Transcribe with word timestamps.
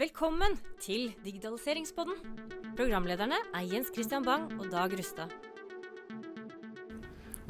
Velkommen 0.00 0.54
til 0.80 1.10
Digitaliseringspodden. 1.26 2.14
Programlederne 2.72 3.36
er 3.52 3.66
Jens 3.68 3.90
Christian 3.92 4.24
Bang 4.24 4.46
og 4.56 4.70
Dag 4.72 4.94
Rustad. 4.96 5.28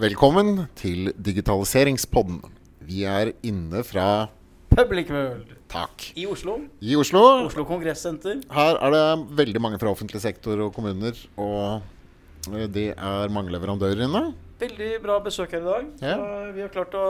Velkommen 0.03 0.65
til 0.75 1.13
Digitaliseringspodden. 1.15 2.41
Vi 2.89 3.05
er 3.07 3.31
inne 3.47 3.85
fra 3.87 4.27
Public 4.75 5.13
World 5.15 5.55
Takk. 5.71 6.09
i 6.19 6.27
Oslo. 6.27 6.57
I 6.83 6.99
Oslo. 6.99 7.23
Oslo 7.47 7.63
Kongressenter. 7.71 8.43
Her 8.51 8.83
er 8.83 8.97
det 8.97 9.39
veldig 9.45 9.63
mange 9.63 9.79
fra 9.79 9.95
offentlig 9.95 10.19
sektor 10.21 10.59
og 10.67 10.75
kommuner. 10.75 11.15
Og 11.39 11.83
det 12.75 12.89
er 12.97 13.31
mange 13.31 13.55
leverandører 13.55 14.09
inne. 14.09 14.25
Veldig 14.61 14.89
bra 15.01 15.15
besøk 15.25 15.55
her 15.57 15.63
i 15.63 15.69
dag. 15.69 15.87
Ja. 16.05 16.17
Vi 16.53 16.61
har 16.61 16.73
klart 16.73 16.93
å 16.99 17.05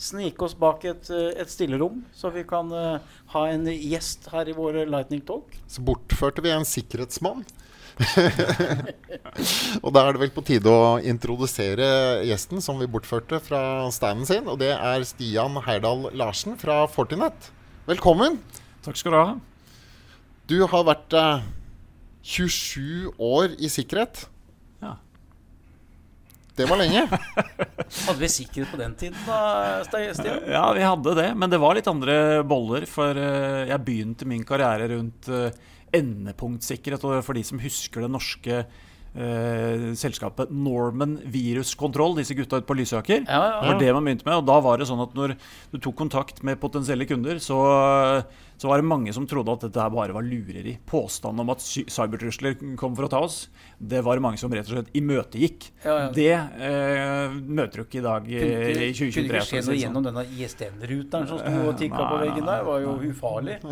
snike 0.00 0.46
oss 0.46 0.54
bak 0.56 0.86
et, 0.88 1.10
eh, 1.12 1.34
et 1.42 1.50
stillerom, 1.52 2.00
så 2.16 2.30
vi 2.32 2.46
kan 2.48 2.70
uh, 2.72 2.96
ha 3.34 3.42
en 3.52 3.68
gjest 3.68 4.30
her 4.32 4.48
i 4.48 4.56
vår 4.56 4.86
Lightning 4.88 5.20
Talk. 5.28 5.52
Så 5.68 5.84
bortførte 5.84 6.44
vi 6.44 6.54
en 6.54 6.64
sikkerhetsmann. 6.64 7.44
og 9.84 9.90
da 9.94 10.02
er 10.02 10.16
det 10.16 10.22
vel 10.24 10.32
på 10.34 10.42
tide 10.48 10.72
å 10.72 10.96
introdusere 11.04 12.24
gjesten 12.26 12.64
som 12.64 12.80
vi 12.80 12.88
bortførte 12.90 13.38
fra 13.44 13.60
standen 13.94 14.26
sin. 14.30 14.48
Og 14.48 14.58
det 14.64 14.72
er 14.72 15.04
Stian 15.06 15.60
Heyerdahl 15.66 16.08
Larsen 16.16 16.56
fra 16.60 16.86
Fortinet. 16.90 17.52
Velkommen. 17.84 18.40
Takk 18.86 18.96
skal 18.96 19.12
du 19.12 19.20
ha. 19.20 19.34
Du 20.48 20.58
har 20.72 20.88
vært 20.88 21.20
uh, 21.20 21.44
27 22.24 23.12
år 23.20 23.60
i 23.60 23.68
sikkerhet. 23.68 24.24
Det 26.56 26.66
var 26.70 26.78
lenge. 26.78 27.02
Hadde 28.06 28.20
vi 28.20 28.30
sikkerhet 28.30 28.70
på 28.70 28.78
den 28.78 28.94
tiden 28.98 29.18
da, 29.26 29.82
Stian? 29.86 30.44
Ja, 30.46 30.68
vi 30.76 30.84
hadde 30.86 31.14
det, 31.18 31.28
men 31.34 31.50
det 31.50 31.58
var 31.62 31.74
litt 31.74 31.88
andre 31.90 32.16
boller. 32.46 32.86
For 32.90 33.18
eh, 33.18 33.64
jeg 33.70 33.82
begynte 33.86 34.28
min 34.30 34.44
karriere 34.46 34.86
rundt 34.92 35.28
uh, 35.34 35.48
endepunktsikkerhet. 35.94 37.06
Og 37.06 37.24
for 37.26 37.34
de 37.34 37.42
som 37.46 37.62
husker 37.62 38.06
det 38.06 38.12
norske 38.14 38.60
eh, 39.14 39.92
selskapet 39.98 40.50
Norman 40.50 41.18
Viruskontroll, 41.30 42.16
disse 42.18 42.34
gutta 42.36 42.60
ute 42.60 42.68
på 42.68 42.76
Lysaker. 42.78 43.22
Ja, 43.26 43.42
ja, 43.48 43.60
Det 43.60 43.68
var 43.72 43.80
det 43.80 43.92
man 43.94 44.08
begynte 44.08 44.26
med. 44.28 44.40
Og 44.40 44.48
da 44.48 44.58
var 44.64 44.80
det 44.80 44.88
sånn 44.90 45.02
at 45.04 45.14
når 45.14 45.36
du 45.72 45.78
tok 45.78 45.96
kontakt 46.02 46.42
med 46.46 46.60
potensielle 46.62 47.06
kunder, 47.08 47.38
så, 47.42 47.58
så 48.58 48.70
var 48.70 48.82
det 48.82 48.88
mange 48.88 49.14
som 49.16 49.26
trodde 49.30 49.54
at 49.54 49.66
dette 49.68 49.86
bare 49.94 50.16
var 50.16 50.26
lureri. 50.26 50.76
Påstanden 50.88 51.44
om 51.44 51.52
at 51.54 51.62
cybertrusler 51.62 52.58
kom 52.80 52.96
for 52.98 53.06
å 53.06 53.12
ta 53.12 53.22
oss, 53.26 53.44
det 53.78 54.02
var 54.06 54.18
det 54.18 54.26
mange 54.26 54.40
som 54.40 54.52
rett 54.54 54.68
og 54.70 54.78
slett 54.78 54.92
imøtegikk. 54.98 55.70
Ja, 55.84 55.96
ja. 56.06 56.10
Det 56.14 56.32
eh, 56.34 57.38
møter 57.44 57.82
du 57.82 57.86
ikke 57.86 58.02
i 58.02 58.06
dag 58.08 58.28
i, 58.30 58.40
i 58.40 58.90
2023. 58.96 59.14
Kunne 59.14 59.40
ikke 59.40 59.46
skje 59.50 59.60
noe 59.60 59.68
sånn. 59.70 59.80
gjennom 59.82 60.08
denne 60.08 60.26
ISDN-ruteren 60.34 61.30
som 61.30 61.42
sto 61.42 61.70
og 61.70 61.78
tikka 61.80 62.02
på 62.02 62.20
veggen 62.24 62.42
der 62.44 62.54
der? 62.54 62.68
var 62.68 62.82
jo 62.84 62.98
nei. 62.98 63.12
ufarlig. 63.12 63.58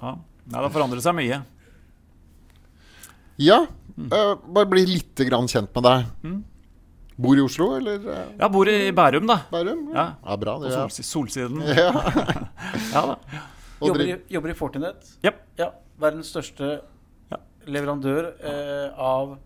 Ja. 0.00 0.14
Nei, 0.16 0.56
det 0.56 0.64
har 0.64 0.72
forandret 0.72 1.04
seg 1.04 1.12
mye. 1.12 1.42
Ja, 3.40 3.58
eh, 3.98 4.32
bare 4.54 4.70
bli 4.70 4.86
litt 4.88 5.24
grann 5.28 5.48
kjent 5.50 5.74
med 5.76 5.86
deg. 5.88 6.06
Mm. 6.24 6.38
Bor 7.20 7.36
i 7.36 7.42
Oslo, 7.44 7.66
eller 7.76 8.00
eh, 8.08 8.28
Jeg 8.40 8.52
bor 8.54 8.68
i 8.72 8.78
Bærum, 8.96 9.26
da. 9.28 9.42
Bærum? 9.52 9.82
Ja. 9.92 10.06
ja 10.24 10.36
bra. 10.40 10.56
Det, 10.62 10.70
ja. 10.76 10.86
sols 10.88 11.10
solsiden. 11.10 11.60
Ja. 11.68 11.90
Ja 12.94 13.02
da. 13.12 13.18
Jobber 13.80 14.06
i, 14.06 14.16
jobber 14.28 14.52
i 14.52 14.56
Fortinet. 14.56 15.12
Yep. 15.24 15.44
Ja, 15.60 15.70
verdens 16.00 16.32
største 16.32 16.80
Ja. 17.30 17.38
leverandør 17.68 18.32
eh, 18.40 18.98
av 19.00 19.38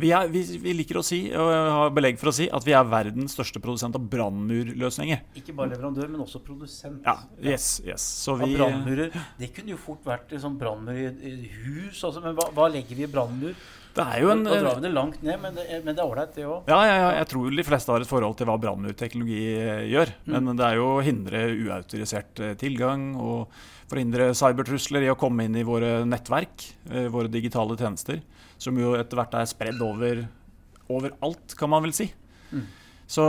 Vi, 0.00 0.08
er, 0.16 0.28
vi, 0.32 0.40
vi 0.62 0.72
liker 0.72 0.96
å 0.96 1.02
si, 1.04 1.18
og 1.36 1.50
har 1.52 1.90
belegg 1.92 2.16
for 2.20 2.30
å 2.30 2.32
si, 2.32 2.46
at 2.48 2.64
vi 2.64 2.72
er 2.72 2.86
verdens 2.88 3.34
største 3.36 3.60
produsent 3.60 3.96
av 3.98 4.06
brannmurløsninger. 4.08 5.20
ikke 5.36 5.52
bare 5.52 5.74
leverandør, 5.74 6.08
men 6.08 6.22
også 6.24 6.40
produsent. 6.40 7.02
Ja, 7.04 7.18
yes, 7.44 7.74
yes. 7.84 8.06
Så 8.24 8.38
vi 8.40 8.54
brannmurer. 8.54 9.12
Det 9.36 9.50
kunne 9.52 9.74
jo 9.74 9.80
fort 9.80 10.00
vært 10.08 10.32
liksom 10.32 10.56
brannmur 10.60 10.96
i 10.96 11.04
et 11.10 11.20
hus. 11.58 12.00
Altså, 12.08 12.22
men 12.24 12.32
hva, 12.38 12.48
hva 12.56 12.70
legger 12.72 12.96
vi 12.96 13.04
i 13.04 13.10
brannmur? 13.12 13.52
Det 13.92 14.04
er 14.04 14.22
jo 14.22 14.30
en 14.32 14.42
Da 14.46 14.56
drar 14.56 14.78
vi 14.78 14.86
det 14.86 14.92
langt 14.94 15.20
ned, 15.24 15.36
men 15.42 15.56
det 15.56 15.66
men 15.84 15.96
det 15.96 16.00
er 16.00 16.08
ålreit, 16.08 16.32
det 16.36 16.46
òg. 16.48 16.70
ja, 16.70 16.78
ja, 16.88 16.94
ja, 17.02 17.10
jeg 17.18 17.28
tror 17.32 17.56
de 17.58 17.66
fleste 17.66 17.92
har 17.92 18.04
et 18.04 18.08
forhold 18.08 18.36
til 18.38 18.48
hva 18.48 18.56
brannmurteknologi 18.62 19.42
eh, 19.52 19.84
gjør. 19.92 20.14
Mm. 20.24 20.36
Men 20.38 20.60
det 20.60 20.66
er 20.68 20.78
jo 20.80 20.88
å 20.94 21.04
hindre 21.04 21.42
uautorisert 21.52 22.40
eh, 22.40 22.54
tilgang 22.60 23.10
og 23.20 23.52
forhindre 23.92 24.30
cybertrusler 24.38 25.04
i 25.04 25.10
å 25.12 25.18
komme 25.20 25.44
inn 25.44 25.58
i 25.60 25.66
våre 25.68 25.98
nettverk, 26.08 26.68
eh, 26.90 27.10
våre 27.12 27.28
digitale 27.32 27.76
tjenester, 27.76 28.22
som 28.56 28.78
jo 28.80 28.94
etter 28.96 29.20
hvert 29.20 29.36
er 29.36 29.50
spredd 29.50 29.82
over 29.84 30.24
overalt, 30.92 31.56
kan 31.58 31.72
man 31.72 31.84
vel 31.84 31.92
si. 31.96 32.08
Mm. 32.52 32.64
Så, 33.12 33.24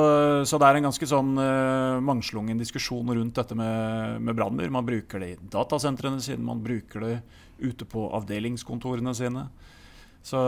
så 0.47 0.57
det 0.61 0.67
er 0.67 0.79
en 0.79 0.85
ganske 0.87 1.07
sånn 1.09 1.33
uh, 1.35 1.99
mangslungen 2.03 2.59
diskusjon 2.59 3.09
rundt 3.17 3.35
dette 3.35 3.55
med, 3.57 4.21
med 4.23 4.37
brannmur. 4.37 4.69
Man 4.71 4.85
bruker 4.87 5.19
det 5.19 5.29
i 5.33 5.39
datasentrene 5.51 6.23
sine, 6.23 6.43
man 6.45 6.61
bruker 6.63 7.03
det 7.03 7.15
ute 7.59 7.87
på 7.89 8.05
avdelingskontorene 8.15 9.11
sine. 9.17 9.47
Så 10.23 10.39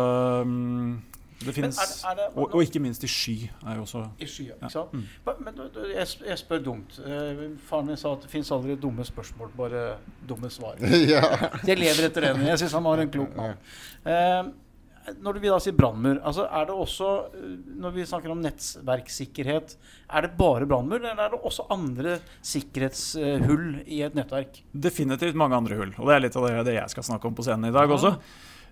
um, 0.42 1.02
det 1.46 1.52
finnes 1.54 1.76
er 1.78 1.86
det- 1.92 2.10
er 2.10 2.16
det- 2.16 2.38
og, 2.40 2.56
og 2.56 2.62
ikke 2.64 2.80
minst 2.80 3.04
i 3.04 3.08
sky 3.12 3.50
er 3.68 3.76
jo 3.76 3.82
også 3.84 4.06
I 4.24 4.26
sky, 4.26 4.46
Ja. 4.48 4.54
ikke 4.56 4.72
sant? 4.72 4.94
Mm. 4.94 5.04
Men, 5.44 5.60
jeg, 5.94 6.08
jeg 6.30 6.38
spør 6.40 6.64
dumt. 6.64 7.00
Eh, 7.06 7.42
faren 7.68 7.86
min 7.92 7.98
sa 8.00 8.14
at 8.16 8.22
det 8.24 8.32
fins 8.32 8.52
aldri 8.56 8.76
dumme 8.80 9.04
spørsmål, 9.06 9.52
bare 9.58 9.98
dumme 10.28 10.50
svar. 10.50 10.80
ja. 11.14 11.22
Jeg 11.68 11.78
lever 11.78 12.08
etter 12.08 12.22
den. 12.32 12.46
Jeg 12.48 12.58
syns 12.64 12.72
han 12.80 12.84
var 12.88 13.04
en 13.04 13.12
klok 13.12 13.36
mann. 13.36 13.58
Eh, 14.06 14.44
når 15.22 15.38
vi 15.38 15.50
da 15.52 15.60
sier 15.62 15.76
brannmur, 15.78 16.18
altså 16.26 16.48
er 16.50 16.66
det 16.66 16.74
også 16.74 17.10
eh, 17.36 17.52
Når 17.78 17.92
vi 17.94 18.06
snakker 18.10 18.32
om 18.34 18.40
nettverkssikkerhet, 18.42 19.76
er 20.10 20.22
det 20.26 20.32
bare 20.40 20.66
brannmur, 20.66 20.98
eller 21.04 21.20
er 21.28 21.30
det 21.36 21.42
også 21.46 21.68
andre 21.70 22.16
sikkerhetshull 22.42 23.84
i 23.86 24.02
et 24.08 24.16
nettverk? 24.18 24.64
definitivt 24.74 25.36
mange 25.38 25.56
andre 25.60 25.76
hull. 25.78 25.94
Og 26.00 26.08
det 26.10 26.16
er 26.16 26.20
litt 26.26 26.36
av 26.40 26.48
det, 26.48 26.66
det 26.72 26.76
jeg 26.80 26.90
skal 26.96 27.04
snakke 27.12 27.28
om 27.30 27.36
på 27.38 27.44
scenen 27.46 27.70
i 27.70 27.76
dag 27.76 27.90
også. 27.92 28.16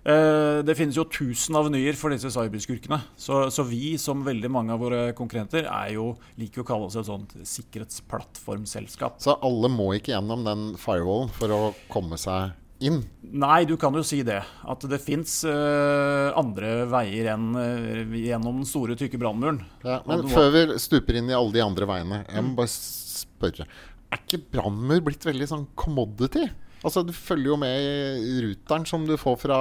Eh, 0.04 0.62
Det 0.64 0.74
finnes 0.76 0.96
jo 0.98 1.06
tusen 1.08 1.56
avenyer 1.56 1.96
for 1.96 2.12
disse 2.12 2.28
cyberskurkene. 2.32 2.98
Så, 3.16 3.46
så 3.54 3.64
vi, 3.66 3.96
som 4.00 4.24
veldig 4.26 4.50
mange 4.52 4.74
av 4.74 4.82
våre 4.84 5.04
konkurrenter, 5.16 5.64
er 5.64 5.94
jo, 5.96 6.10
liker 6.40 6.62
å 6.62 6.66
kalle 6.68 6.90
oss 6.90 6.98
et 7.00 7.08
sånt 7.08 7.32
sikkerhetsplattformselskap. 7.48 9.16
Så 9.24 9.38
alle 9.40 9.70
må 9.72 9.94
ikke 9.96 10.12
gjennom 10.14 10.44
den 10.46 10.66
firewallen 10.80 11.32
for 11.36 11.54
å 11.54 11.62
komme 11.92 12.20
seg 12.20 12.52
inn. 12.84 13.00
Nei, 13.22 13.62
du 13.64 13.78
kan 13.80 13.96
jo 13.96 14.02
si 14.04 14.20
det. 14.26 14.42
At 14.68 14.84
det 14.90 15.00
fins 15.00 15.38
andre 15.46 16.84
veier 16.90 17.30
enn 17.32 17.54
uh, 17.56 18.16
gjennom 18.18 18.58
den 18.60 18.68
store, 18.68 18.96
tykke 19.00 19.20
brannmuren. 19.22 19.62
Ja, 19.86 20.02
men 20.08 20.26
før 20.28 20.50
vi 20.52 20.64
stuper 20.82 21.16
inn 21.20 21.30
i 21.32 21.36
alle 21.38 21.54
de 21.54 21.64
andre 21.64 21.88
veiene, 21.88 22.20
jeg 22.28 22.44
må 22.44 22.58
bare 22.58 22.72
spørre. 22.74 23.64
Er 24.12 24.20
ikke 24.20 24.42
brannmur 24.52 25.00
blitt 25.06 25.24
veldig 25.26 25.48
sånn 25.48 25.64
commodity? 25.80 26.44
Altså, 26.84 27.02
Du 27.06 27.12
følger 27.16 27.46
jo 27.54 27.56
med 27.56 28.20
i 28.20 28.34
ruteren 28.44 28.84
som 28.86 29.06
du 29.08 29.16
får 29.16 29.38
fra 29.40 29.58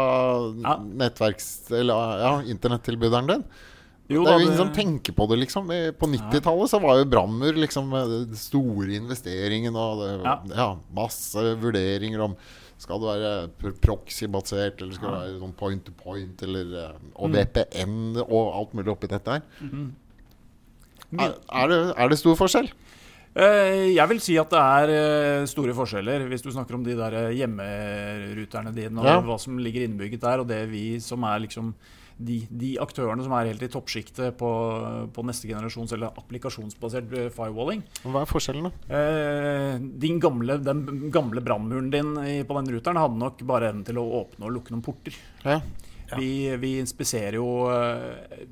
Ja. 0.61 0.78
nettverks... 0.84 1.72
Eller 1.72 2.17
ja, 2.19 2.34
internettilbyderen 2.51 3.28
din. 3.31 3.45
Jo 4.11 4.25
det 4.25 4.34
er 4.34 4.39
jo 4.41 4.44
ingen 4.44 4.57
det- 4.57 4.59
som 4.59 4.73
tenker 4.75 5.13
på 5.16 5.28
det, 5.31 5.38
liksom. 5.39 5.67
På 5.97 6.09
90-tallet 6.11 6.69
så 6.69 6.81
var 6.84 6.97
jo 7.00 7.06
Brammer 7.07 7.53
liksom 7.56 7.89
den 7.89 8.35
store 8.35 8.97
investeringen 9.00 9.73
og 9.79 10.01
det, 10.03 10.09
Ja. 10.25 10.35
ja, 10.56 10.67
masse 10.94 11.39
vurderinger 11.61 12.19
om 12.28 12.35
skal 12.78 13.00
det 13.00 13.07
være 13.13 13.47
pr- 13.61 13.79
proxy-basert, 13.79 14.81
eller 14.81 14.94
skal 14.94 15.07
det 15.13 15.19
være 15.22 15.40
sånn 15.40 15.55
point 15.55 15.85
to 15.85 15.94
point, 16.03 16.44
eller 16.44 16.66
eh, 16.84 16.91
Og 17.16 17.29
Mm. 17.29 17.38
VPN 17.40 18.17
og 18.28 18.53
alt 18.59 18.73
mulig 18.75 18.91
oppi 18.91 19.07
dette 19.07 19.31
her. 19.31 19.41
Mhm. 19.61 19.94
Er, 21.19 21.35
er, 21.53 21.67
det, 21.69 21.94
er 21.97 22.09
det 22.09 22.17
stor 22.19 22.35
forskjell? 22.35 22.69
Eh, 23.35 23.95
Jeg 23.95 24.05
vil 24.11 24.19
si 24.21 24.35
at 24.38 24.51
det 24.53 24.59
er 24.61 24.91
eh, 24.94 25.45
store 25.49 25.73
forskjeller, 25.73 26.27
hvis 26.29 26.44
du 26.45 26.51
snakker 26.53 26.75
om 26.77 26.83
de 26.85 26.94
der 26.99 27.16
eh, 27.17 27.31
hjemmeruterne 27.39 28.73
dine 28.75 28.99
og 29.01 29.05
Ja. 29.09 29.19
hva 29.25 29.39
som 29.41 29.57
ligger 29.57 29.88
innbygget 29.88 30.21
der, 30.21 30.39
og 30.44 30.47
det 30.47 30.69
vi 30.69 30.99
som 31.01 31.23
er 31.25 31.39
liksom 31.41 31.73
de, 32.23 32.43
de 32.53 32.75
aktørene 32.77 33.23
som 33.25 33.33
er 33.33 33.47
helt 33.49 33.63
i 33.66 33.67
toppsjiktet 33.73 34.35
på, 34.38 34.49
på 35.11 35.23
neste 35.25 35.47
generasjons 35.49 35.91
eller 35.97 36.13
applikasjonsbasert 36.13 37.09
firewalling. 37.33 37.81
Hva 38.05 38.22
er 38.22 38.29
forskjellen, 38.29 38.69
da? 38.69 38.99
Eh, 38.99 39.79
din 39.99 40.19
gamle, 40.22 40.59
den 40.61 41.09
gamle 41.11 41.41
brannmuren 41.41 41.89
din 41.91 42.13
på 42.45 42.59
den 42.61 42.69
ruteren 42.75 43.01
hadde 43.01 43.17
nok 43.17 43.41
bare 43.49 43.72
evnen 43.73 43.84
til 43.90 43.97
å 43.97 44.05
åpne 44.22 44.46
og 44.46 44.53
lukke 44.59 44.75
noen 44.75 44.85
porter. 44.85 45.17
Ja. 45.43 45.58
Ja. 46.13 46.19
Vi, 46.19 46.31
vi 46.61 46.75
inspiserer 46.81 47.39
jo 47.39 47.47
eh, 47.73 48.45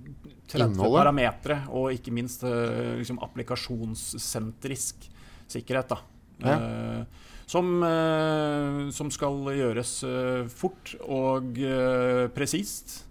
30 0.52 0.66
Innholdet. 0.66 0.98
parametere, 0.98 1.60
og 1.72 1.94
ikke 1.96 2.14
minst 2.16 2.44
eh, 2.48 2.98
liksom 3.00 3.22
applikasjonssentrisk 3.24 5.08
sikkerhet. 5.52 5.94
da. 5.94 6.02
Ja. 6.42 6.58
Eh, 6.58 7.30
som, 7.52 7.72
eh, 7.84 8.90
som 8.96 9.12
skal 9.12 9.48
gjøres 9.56 9.96
eh, 10.08 10.44
fort 10.52 10.96
og 11.06 11.58
presist. 12.36 13.02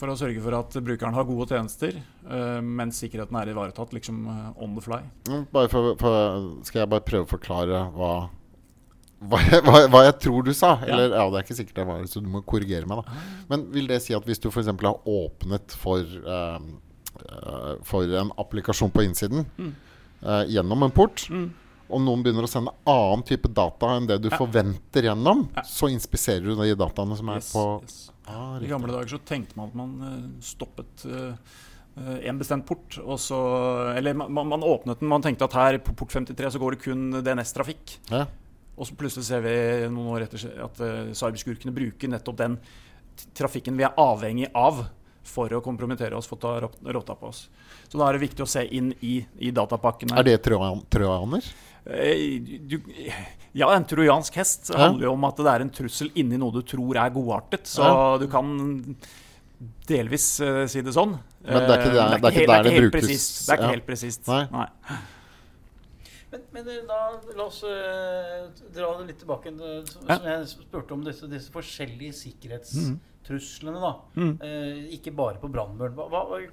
For 0.00 0.08
å 0.08 0.16
sørge 0.16 0.40
for 0.40 0.56
at 0.56 0.76
brukeren 0.80 1.12
har 1.12 1.26
gode 1.28 1.50
tjenester, 1.50 1.98
uh, 2.24 2.60
mens 2.64 3.02
sikkerheten 3.02 3.36
er 3.36 3.50
ivaretatt 3.52 3.90
liksom 3.92 4.22
eh, 4.32 4.62
on 4.64 4.72
the 4.72 4.80
fly. 4.80 5.02
Mm, 5.28 5.42
Bare 5.52 5.68
for, 5.68 5.90
for, 6.00 6.46
skal 6.64 6.86
jeg 6.86 6.90
bare 6.94 7.04
prøve 7.04 7.26
å 7.26 7.32
forklare 7.34 7.82
hva 7.92 8.12
hva 9.20 9.38
hva, 9.66 9.80
hva 9.92 10.00
jeg 10.06 10.14
tror 10.24 10.42
du 10.46 10.52
sa. 10.56 10.78
Ja. 10.80 10.94
Eller 10.94 11.12
ja, 11.16 11.24
det 11.30 11.40
er 11.40 11.44
ikke 11.44 11.56
sikkert 11.58 11.74
det 11.82 11.86
var 11.90 12.04
så 12.08 12.22
du 12.24 12.28
må 12.32 12.40
korrigere 12.48 12.86
meg. 12.88 13.02
da 13.04 13.12
Men 13.50 13.66
vil 13.74 13.86
det 13.90 14.00
si 14.02 14.14
at 14.16 14.24
hvis 14.24 14.40
du 14.40 14.48
f.eks. 14.48 14.66
har 14.66 15.00
åpnet 15.04 15.76
for 15.76 16.00
uh, 16.24 16.58
For 17.84 18.08
en 18.16 18.30
applikasjon 18.40 18.90
på 18.94 19.02
innsiden 19.04 19.44
Mm. 19.58 19.74
uh, 20.24 20.44
gjennom 20.48 20.82
en 20.86 20.90
port, 20.94 21.26
Mm. 21.28 21.50
og 21.90 22.00
noen 22.00 22.22
begynner 22.22 22.46
å 22.46 22.48
sende 22.48 22.72
annen 22.86 23.22
type 23.26 23.48
data 23.52 23.96
enn 23.96 24.06
det 24.06 24.20
du 24.22 24.30
forventer 24.30 25.02
gjennom, 25.08 25.48
så 25.66 25.90
inspiserer 25.90 26.44
du 26.44 26.54
de 26.56 26.74
dataene 26.78 27.16
som 27.18 27.28
er 27.28 27.40
Yes, 27.42 27.52
på 27.52 27.64
yes. 27.82 28.10
ah, 28.28 28.56
I 28.62 28.66
gamle 28.70 28.92
dager 28.94 29.08
så 29.18 29.20
tenkte 29.26 29.56
man 29.56 29.68
at 29.68 29.74
man 29.74 29.94
eh, 30.06 30.40
stoppet 30.40 31.04
en 32.00 32.38
bestemt 32.38 32.64
port, 32.64 32.96
og 33.02 33.18
så 33.18 33.36
Eller 33.96 34.14
man, 34.14 34.32
man- 34.32 34.48
man 34.48 34.62
åpnet 34.62 35.00
den, 35.00 35.08
man 35.08 35.20
tenkte 35.20 35.44
at 35.44 35.52
her 35.52 35.78
på 35.78 35.92
port 35.96 36.08
53 36.14 36.52
så 36.54 36.58
går 36.62 36.70
det 36.76 36.82
kun 36.84 37.10
DNS-trafikk. 37.22 37.98
Ja. 38.10 38.26
Og 38.78 38.86
så 38.86 38.94
plutselig 38.96 39.24
ser 39.24 39.40
vi 39.44 39.88
noen 39.88 40.08
år 40.14 40.22
etter 40.22 40.62
at 40.64 40.80
uh, 40.80 41.12
cyberskurkene 41.12 41.72
bruker 41.74 42.08
nettopp 42.08 42.36
den 42.36 42.58
trafikken 43.36 43.76
vi 43.76 43.84
er 43.84 43.92
avhengig 44.00 44.48
av 44.56 44.86
for 45.22 45.48
å 45.52 45.60
kompromittere 45.60 46.16
oss, 46.16 46.26
for 46.26 46.36
å 46.36 46.40
ta 46.40 46.52
rot- 46.64 46.78
rotta 46.96 47.14
på 47.14 47.28
oss. 47.28 47.48
Så 47.88 47.98
da 47.98 48.08
er 48.08 48.16
det 48.16 48.22
viktig 48.28 48.40
å 48.42 48.48
se 48.48 48.62
inn 48.72 48.94
i, 49.04 49.18
i 49.38 49.50
datapakkene. 49.52 50.16
Er 50.16 50.24
det 50.24 50.38
trojan, 50.42 50.80
trojaner? 50.90 51.44
Eh, 51.84 52.38
du, 52.70 52.78
ja, 53.52 53.68
en 53.74 53.84
trojansk 53.84 54.34
hest 54.40 54.70
Ja. 54.72 54.86
handler 54.86 55.06
jo 55.10 55.12
om 55.12 55.24
at 55.28 55.36
det 55.36 55.46
er 55.52 55.60
en 55.66 55.70
trussel 55.70 56.10
inni 56.14 56.38
noe 56.40 56.52
du 56.52 56.62
tror 56.62 56.96
er 56.96 57.10
godartet. 57.10 57.66
Så 57.68 57.82
Ja. 57.84 58.16
du 58.18 58.26
kan 58.32 58.96
delvis 59.90 60.40
uh, 60.40 60.64
si 60.70 60.80
det 60.80 60.94
sånn. 60.96 61.18
Men 61.44 61.66
det 61.66 61.76
er 61.76 61.78
ikke 61.82 61.90
Eh, 61.90 61.94
der- 61.94 62.08
det 62.08 62.24
er 62.24 62.30
ikke 62.30 62.46
helt- 62.46 62.66
helt 62.72 62.92
brukes. 62.92 63.00
presist. 63.00 63.46
Det 63.46 63.52
er 63.52 63.56
ikke 63.58 63.68
Ja. 63.68 63.74
helt 63.76 63.86
presist. 63.86 64.28
Nei. 64.28 64.46
Men, 66.30 66.42
men 66.54 66.68
eh, 66.70 66.82
da, 66.86 66.98
la 67.36 67.46
oss 67.46 67.60
uh, 67.66 68.48
dra 68.74 68.90
det 69.00 69.08
litt 69.08 69.20
tilbake. 69.22 69.52
som 69.90 70.06
Ja. 70.08 70.16
som 70.16 70.26
jeg 70.30 70.48
spurte 70.52 70.94
om 70.94 71.04
disse, 71.04 71.26
disse 71.30 71.52
forskjellige 71.54 72.14
sikkerhetstruslene. 72.20 73.80
da. 73.82 73.92
Mm. 74.16 74.34
Uh, 74.42 74.82
ikke 74.96 75.14
bare 75.14 75.40
på 75.42 75.50
brannmuren. 75.50 75.96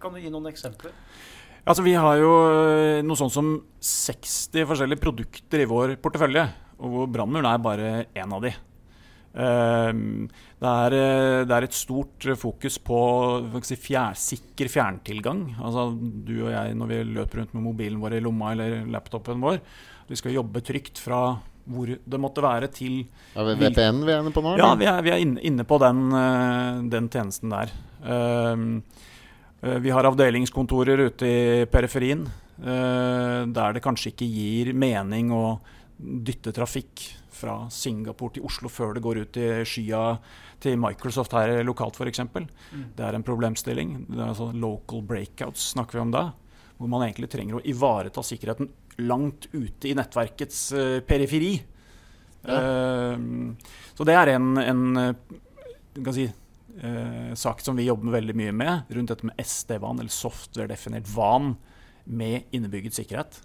Kan 0.02 0.14
du 0.14 0.22
gi 0.22 0.34
noen 0.34 0.50
eksempler? 0.50 0.96
Altså, 1.68 1.84
vi 1.84 1.98
har 2.00 2.16
jo 2.16 2.32
noe 3.04 3.20
sånt 3.20 3.34
som 3.34 3.50
60 3.84 4.64
forskjellige 4.70 5.04
produkter 5.04 5.60
i 5.60 5.68
vår 5.68 5.98
portefølje, 6.00 6.46
og 6.80 6.94
hvor 6.94 7.10
brannmuren 7.12 7.50
er 7.50 7.60
bare 7.60 7.90
én 8.16 8.34
av 8.34 8.46
de. 8.46 8.54
Ehm, 9.38 10.30
Det 10.58 10.66
er, 10.66 10.94
eh, 10.98 11.46
det 11.46 11.54
er 11.54 11.66
et 11.68 11.76
stort 11.78 12.26
fokus 12.36 12.80
på 12.82 13.62
si, 13.62 13.76
fjær, 13.78 14.16
sikker 14.18 14.66
fjerntilgang. 14.74 15.54
Altså, 15.62 15.92
du 15.94 16.48
og 16.48 16.50
jeg, 16.50 16.74
når 16.74 16.88
vi 16.90 17.04
løper 17.14 17.44
rundt 17.44 17.54
med 17.54 17.62
mobilen 17.62 18.00
vår 18.02 18.16
i 18.18 18.22
lomma 18.26 18.56
eller 18.56 18.88
laptopen 18.90 19.40
vår, 19.40 19.60
vi 20.10 20.18
skal 20.18 20.34
jobbe 20.34 20.64
trygt 20.66 20.98
fra 20.98 21.38
hvor 21.68 21.86
det 21.86 22.20
måtte 22.20 22.42
være, 22.42 22.72
til 22.72 23.04
ja, 23.36 23.44
VPN 23.44 24.02
vi 24.08 24.14
er 24.16 24.24
inne 24.24 24.32
på 24.34 24.42
nå? 24.42 24.56
ja, 24.58 24.72
vi 24.80 24.88
er, 24.88 25.02
vi 25.04 25.12
er 25.12 25.22
inne, 25.22 25.42
inne 25.46 25.66
på 25.68 25.78
den, 25.84 26.00
eh, 26.16 26.82
den 26.90 27.10
tjenesten 27.12 27.54
der. 27.54 27.74
Ehm, 28.08 28.82
eh, 29.62 29.78
vi 29.84 29.94
har 29.94 30.10
avdelingskontorer 30.10 31.06
ute 31.06 31.28
i 31.28 31.66
periferien, 31.70 32.26
der 32.58 33.74
det 33.76 33.84
kanskje 33.86 34.10
ikke 34.10 34.26
gir 34.26 34.72
mening 34.74 35.30
å 35.30 35.60
dytte 36.00 36.50
trafikk 36.50 37.04
fra 37.38 37.56
Singapore 37.74 38.38
til 38.38 38.48
Oslo 38.48 38.72
før 38.72 38.98
det 38.98 39.04
går 39.06 39.22
ut 39.24 39.40
i 39.40 39.48
skya 39.68 40.02
til 40.64 40.80
Microsoft 40.82 41.36
her 41.38 41.62
lokalt 41.68 42.00
f.eks. 42.00 42.24
Det 42.98 43.06
er 43.06 43.18
en 43.18 43.26
problemstilling. 43.26 43.96
Det 44.10 44.20
er 44.20 44.32
altså 44.32 44.50
local 44.58 45.06
breakouts 45.06 45.72
snakker 45.76 46.00
vi 46.00 46.06
om 46.08 46.14
da. 46.16 46.28
Hvor 46.78 46.92
man 46.92 47.08
egentlig 47.08 47.30
trenger 47.34 47.58
å 47.58 47.66
ivareta 47.66 48.22
sikkerheten 48.26 48.70
langt 49.06 49.48
ute 49.54 49.90
i 49.90 49.96
nettverkets 49.98 50.62
uh, 50.74 51.00
periferi. 51.06 51.56
Ehm, 52.48 53.56
så 53.94 54.06
det 54.08 54.16
er 54.16 54.34
en, 54.36 54.58
en 54.62 54.84
uh, 54.98 56.14
si, 56.14 56.28
eh, 56.80 57.34
sak 57.34 57.62
som 57.62 57.76
vi 57.76 57.88
jobber 57.88 58.16
veldig 58.18 58.36
mye 58.38 58.54
med, 58.56 58.94
rundt 58.94 59.12
dette 59.12 59.28
med 59.28 59.42
SD-van, 59.42 60.00
eller 60.00 60.14
software-definert 60.14 61.10
van 61.12 61.56
med 62.06 62.48
innebygget 62.56 63.00
sikkerhet. 63.00 63.42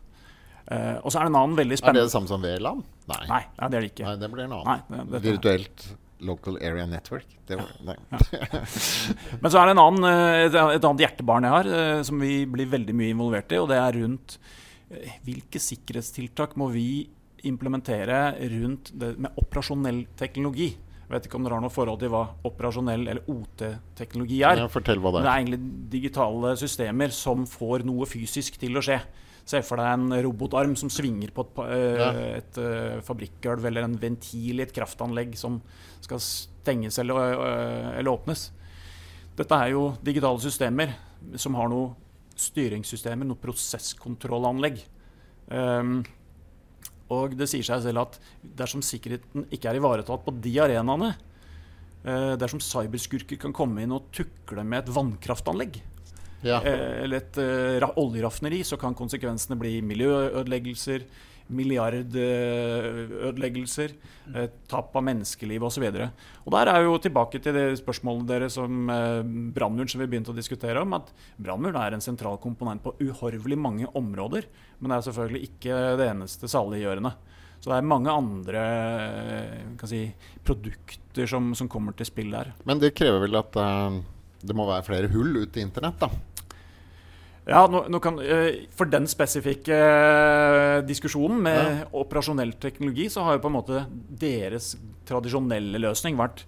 Eh, 0.70 0.98
og 1.02 1.10
så 1.10 1.18
er 1.18 1.26
det 1.26 1.32
en 1.32 1.40
annen 1.40 1.58
veldig 1.58 1.78
spennende 1.80 2.02
Er 2.02 2.06
det 2.06 2.10
det 2.10 2.14
samme 2.14 2.30
som 2.30 2.44
VLAN? 2.44 2.82
Nei. 3.10 3.20
Nei, 3.26 3.42
nei, 3.58 3.68
det 3.68 3.78
er 3.78 3.84
det 3.84 3.90
ikke. 3.90 4.06
Nei, 4.06 4.14
det 4.20 4.30
blir 4.30 4.50
noe 4.50 4.62
Nei, 4.68 4.78
det, 4.86 5.02
det, 5.10 5.20
Virtuelt 5.24 5.86
Local 6.22 6.58
Area 6.62 6.84
Network. 6.86 7.32
Det 7.50 7.56
var, 7.58 7.70
nei. 7.82 7.96
Men 9.42 9.50
så 9.50 9.58
er 9.58 9.66
det 9.66 9.72
en 9.74 9.82
annen, 9.82 10.06
eh, 10.06 10.42
et, 10.44 10.58
et 10.78 10.86
annet 10.86 11.02
hjertebarn 11.02 11.48
jeg 11.48 11.56
har, 11.56 11.72
eh, 11.78 12.02
som 12.06 12.22
vi 12.22 12.36
blir 12.46 12.70
veldig 12.70 12.94
mye 12.94 13.16
involvert 13.16 13.56
i, 13.56 13.58
og 13.58 13.72
det 13.72 13.80
er 13.82 13.98
rundt 14.02 14.38
hvilke 15.24 15.56
sikkerhetstiltak 15.56 16.52
må 16.60 16.66
vi 16.68 17.06
implementere 17.48 18.34
rundt 18.52 18.90
det 19.00 19.14
med 19.16 19.38
operasjonell 19.40 20.02
teknologi. 20.20 20.68
Jeg 21.12 21.14
vet 21.16 21.26
ikke 21.28 21.38
om 21.40 21.46
dere 21.46 21.56
har 21.58 21.64
noe 21.64 21.72
forhold 21.72 21.98
til 22.00 22.12
hva 22.12 22.22
operasjonell 22.48 23.02
eller 23.02 23.26
OT-teknologi 23.28 24.38
er. 24.48 24.62
Ja, 24.62 24.68
fortell 24.72 25.00
hva 25.02 25.10
Det 25.12 25.20
er 25.20 25.26
det 25.26 25.32
er 25.32 25.40
egentlig 25.42 25.88
digitale 25.92 26.54
systemer 26.60 27.12
som 27.12 27.42
får 27.48 27.84
noe 27.88 28.08
fysisk 28.08 28.60
til 28.60 28.78
å 28.78 28.84
skje. 28.84 29.00
Se 29.44 29.58
for 29.66 29.80
deg 29.80 29.88
en 29.90 30.14
robotarm 30.22 30.74
som 30.78 30.90
svinger 30.92 31.32
på 31.34 31.42
et, 31.44 31.58
eh, 31.66 31.98
Ja. 31.98 32.10
et 32.38 32.58
eh, 32.58 33.00
fabrikkgulv, 33.00 33.64
eller 33.66 33.82
en 33.82 33.96
ventil 33.98 34.60
i 34.60 34.62
et 34.62 34.72
kraftanlegg 34.72 35.36
som 35.36 35.60
skal 36.00 36.18
stenges 36.18 36.98
eller, 36.98 37.32
eh, 37.32 37.98
eller 37.98 38.10
åpnes. 38.12 38.50
Dette 39.36 39.52
er 39.52 39.70
jo 39.70 39.96
digitale 40.02 40.38
systemer 40.38 40.94
som 41.36 41.54
har 41.54 41.68
noe 41.68 41.94
styringssystemer, 42.36 43.26
noe 43.26 43.36
prosesskontrollanlegg. 43.36 44.82
Um, 45.50 46.04
og 47.10 47.36
det 47.36 47.48
sier 47.48 47.62
seg 47.62 47.82
selv 47.82 47.98
at 47.98 48.18
dersom 48.56 48.80
sikkerheten 48.80 49.46
ikke 49.50 49.68
er 49.68 49.76
ivaretatt 49.76 50.24
på 50.24 50.40
de 50.40 50.52
arenaene, 50.58 51.14
dersom 52.04 52.58
cyberskurker 52.58 53.38
kan 53.38 53.52
komme 53.52 53.82
inn 53.82 53.92
og 53.92 54.10
tukle 54.10 54.64
med 54.64 54.88
et 54.88 54.94
vannkraftanlegg, 54.94 55.80
Ja. 56.42 56.58
eh, 56.64 57.02
eller 57.04 57.16
et 57.22 57.38
eh, 57.38 57.98
oljeraffineri, 57.98 58.64
så 58.66 58.76
kan 58.80 58.94
konsekvensene 58.98 59.56
bli 59.58 59.82
miljøødeleggelser, 59.86 61.00
milliardødeleggelser, 61.52 63.90
eh, 64.34 64.48
tap 64.70 64.96
av 64.96 65.02
menneskeliv 65.06 65.62
osv. 65.68 65.84
Der 65.92 66.66
er 66.72 66.80
jo 66.86 67.02
tilbake 67.02 67.38
til 67.42 67.52
det 67.56 67.80
spørsmålet 67.82 68.28
dere 68.30 68.48
som 68.52 68.70
brannmuren 69.54 69.90
som 69.90 70.00
vi 70.02 70.10
begynte 70.10 70.32
å 70.32 70.38
diskutere 70.38 70.78
om, 70.82 70.90
at 70.98 71.06
brannmuren 71.36 71.82
er 71.82 71.90
en 71.94 72.04
sentral 72.04 72.36
komponent 72.42 72.80
på 72.84 72.96
uhorvelig 73.02 73.58
mange 73.58 73.86
områder, 73.98 74.42
men 74.80 74.88
det 74.90 74.96
er 74.98 75.06
selvfølgelig 75.10 75.42
ikke 75.50 75.72
det 76.00 76.06
eneste 76.10 76.44
saliggjørende. 76.50 77.12
Så 77.62 77.66
det 77.70 77.76
er 77.78 77.86
mange 77.86 78.10
andre 78.10 78.62
kan 79.78 79.86
si, 79.86 80.14
produkter 80.42 81.26
som, 81.30 81.54
som 81.54 81.68
kommer 81.70 81.94
til 81.94 82.06
spill 82.08 82.34
der. 82.34 82.50
Men 82.66 82.82
det 82.82 82.96
krever 82.98 83.22
vel 83.22 83.38
at 83.38 83.54
uh, 83.54 84.02
det 84.42 84.56
må 84.58 84.66
være 84.66 84.82
flere 84.86 85.10
hull 85.12 85.44
ute 85.44 85.60
i 85.60 85.62
internett, 85.62 86.00
da. 86.02 86.08
Ja, 87.44 87.64
nå, 87.66 87.84
nå 87.90 87.98
kan, 87.98 88.20
eh, 88.22 88.68
For 88.76 88.86
den 88.86 89.08
spesifikke 89.10 89.74
eh, 89.74 90.80
diskusjonen 90.86 91.40
med 91.42 91.86
operasjonell 91.90 92.54
teknologi, 92.62 93.08
så 93.10 93.26
har 93.26 93.36
jo 93.36 93.42
på 93.42 93.50
en 93.50 93.56
måte 93.56 93.84
deres 94.22 94.76
tradisjonelle 95.08 95.80
løsning 95.82 96.18
vært 96.20 96.44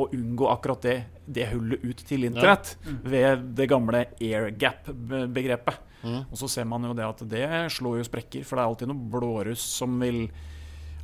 å 0.00 0.08
unngå 0.16 0.48
akkurat 0.48 0.84
det, 0.84 0.96
det 1.28 1.50
hullet 1.52 1.84
ut 1.84 2.04
til 2.08 2.24
internett 2.28 2.74
ved 3.04 3.50
det 3.56 3.66
gamle 3.68 4.06
airgap-begrepet. 4.16 5.88
Mm. 6.00 6.22
Og 6.30 6.38
så 6.40 6.48
ser 6.48 6.68
man 6.68 6.86
jo 6.88 6.94
det 6.96 7.04
at 7.04 7.20
det 7.28 7.48
slår 7.74 8.00
jo 8.00 8.06
sprekker, 8.08 8.46
for 8.48 8.56
det 8.56 8.62
er 8.62 8.70
alltid 8.70 8.90
noen 8.92 9.10
blåruss 9.12 9.64
som 9.80 9.98
vil 10.00 10.24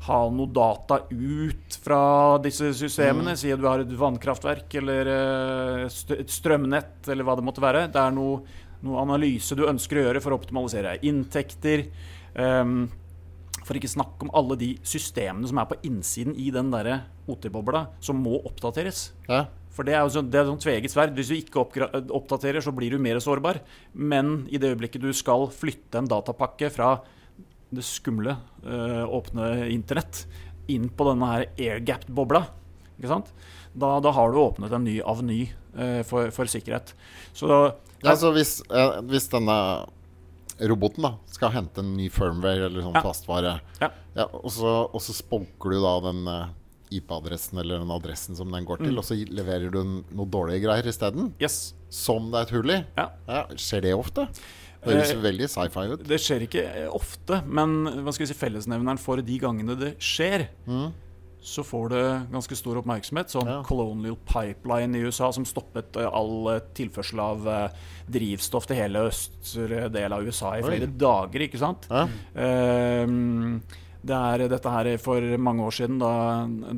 ha 0.07 0.19
noe 0.31 0.53
data 0.55 1.01
ut 1.11 1.77
fra 1.83 2.01
disse 2.43 2.71
systemene. 2.79 3.35
Si 3.37 3.51
at 3.53 3.61
du 3.61 3.67
har 3.69 3.83
et 3.83 3.97
vannkraftverk 3.99 4.79
eller 4.81 5.11
eh, 5.13 5.99
et 6.17 6.33
strømnett, 6.33 7.01
eller 7.11 7.27
hva 7.27 7.37
det 7.39 7.47
måtte 7.47 7.65
være. 7.65 7.87
Det 7.93 8.01
er 8.01 8.15
noe, 8.15 8.41
noe 8.87 9.03
analyse 9.03 9.57
du 9.59 9.67
ønsker 9.69 10.01
å 10.01 10.07
gjøre 10.09 10.23
for 10.25 10.35
å 10.35 10.39
optimalisere 10.41 10.97
inntekter. 11.07 11.89
Um, 12.37 12.87
for 13.67 13.79
ikke 13.79 13.91
snakke 13.91 14.27
om 14.27 14.33
alle 14.37 14.57
de 14.61 14.69
systemene 14.87 15.49
som 15.51 15.59
er 15.59 15.69
på 15.71 15.79
innsiden 15.89 16.37
i 16.39 16.53
den 16.55 16.71
der 16.71 17.09
OT-bobla, 17.27 17.89
som 18.05 18.21
må 18.23 18.39
oppdateres. 18.47 19.09
Ja. 19.27 19.49
For 19.75 19.85
det 19.85 19.97
er 19.97 20.05
jo 20.07 20.13
sånn, 20.15 20.29
det 20.33 20.39
er 20.41 20.47
sånn 20.49 20.63
tveget 20.63 20.93
sverd. 20.93 21.17
Hvis 21.19 21.33
du 21.33 21.37
ikke 21.37 21.65
oppdaterer, 21.65 22.63
så 22.65 22.73
blir 22.73 22.95
du 22.95 23.03
mer 23.03 23.19
sårbar. 23.21 23.61
Men 23.93 24.47
i 24.49 24.61
det 24.63 24.71
øyeblikket 24.73 25.03
du 25.05 25.11
skal 25.17 25.49
flytte 25.53 26.01
en 26.01 26.09
datapakke 26.09 26.71
fra 26.73 26.95
det 27.75 27.85
skumle, 27.85 28.39
eh, 28.65 29.03
åpne 29.05 29.67
internett 29.75 30.25
inn 30.73 30.89
på 30.89 31.11
denne 31.11 31.33
her 31.33 31.49
airgapped-bobla? 31.59 32.47
Da, 33.77 34.01
da 34.01 34.11
har 34.17 34.33
du 34.33 34.39
åpnet 34.41 34.73
en 34.73 34.85
ny 34.85 35.01
aveny 35.05 35.51
eh, 35.77 36.03
for, 36.09 36.31
for 36.31 36.45
sikkerhet. 36.49 36.95
Så 37.37 37.51
Ja, 38.03 38.15
så 38.17 38.31
hvis, 38.33 38.61
eh, 38.71 39.01
hvis 39.09 39.29
denne 39.33 39.87
roboten 40.61 41.03
da 41.05 41.11
skal 41.29 41.53
hente 41.53 41.83
en 41.83 41.95
ny 41.99 42.09
firmware 42.09 42.67
eller 42.71 42.81
sånn 42.87 42.95
Ja. 42.97 43.03
fastvare, 43.05 43.61
Ja. 43.83 43.91
og, 44.33 44.49
så, 44.51 44.89
og 44.95 45.01
så 45.05 45.13
spolker 45.13 45.71
du 45.75 45.81
da 45.83 46.01
den 46.11 46.27
eh, 46.29 46.47
IP-adressen 46.97 47.59
eller 47.61 47.79
den 47.83 47.91
adressen 47.91 48.37
som 48.39 48.51
den 48.51 48.65
går 48.65 48.79
til, 48.79 48.93
Mm. 48.95 48.99
og 48.99 49.05
så 49.05 49.17
leverer 49.29 49.71
du 49.73 49.83
noe 49.85 50.27
dårlige 50.31 50.63
greier 50.65 50.87
isteden, 50.87 51.33
yes. 51.41 51.75
som 51.91 52.31
det 52.31 52.39
er 52.39 52.43
et 52.47 52.51
hull 52.57 52.71
i. 52.71 52.85
Ja. 52.97 53.11
skjer 53.57 53.83
det 53.83 53.93
ofte? 53.95 54.29
Det 54.87 54.95
høres 54.95 55.11
Eh, 55.11 55.21
veldig 55.21 55.49
sci-fi 55.51 55.93
ut. 55.93 56.05
Det 56.07 56.19
skjer 56.21 56.45
ikke 56.47 56.63
eh, 56.63 56.89
ofte, 56.89 57.43
men 57.45 57.85
hva 58.05 58.13
skal 58.15 58.25
vi 58.27 58.33
si, 58.33 58.39
fellesnevneren 58.39 58.99
for 59.03 59.17
de 59.21 59.39
gangene 59.39 59.77
det 59.77 59.97
skjer, 59.99 60.49
Mm. 60.67 60.93
Så 61.47 61.63
får 61.63 61.89
det 61.93 62.03
ganske 62.33 62.57
stor 62.59 62.81
oppmerksomhet. 62.81 63.31
Sånn 63.31 63.47
Ja. 63.47 63.61
Colonial 63.63 64.17
Pipeline 64.27 64.97
i 64.99 65.05
USA 65.07 65.29
som 65.33 65.45
stoppet 65.47 65.95
eh, 65.97 66.09
all 66.11 66.49
eh, 66.57 66.61
tilførsel 66.75 67.21
av 67.23 67.47
eh, 67.47 67.69
drivstoff 68.11 68.67
til 68.67 68.77
hele 68.81 69.05
østre 69.07 69.85
del 69.95 70.13
av 70.17 70.27
USA 70.27 70.57
i 70.59 70.63
Oi. 70.65 70.67
flere 70.73 70.89
dager, 70.91 71.41
ikke 71.47 71.61
sant? 71.63 71.87
Ja. 71.87 72.09
Ehm, 72.35 73.61
det 74.07 74.15
er 74.17 74.49
dette 74.51 74.71
her 74.75 74.91
for 75.03 75.21
mange 75.39 75.63
år 75.67 75.75
siden, 75.79 75.99
da, 76.03 76.13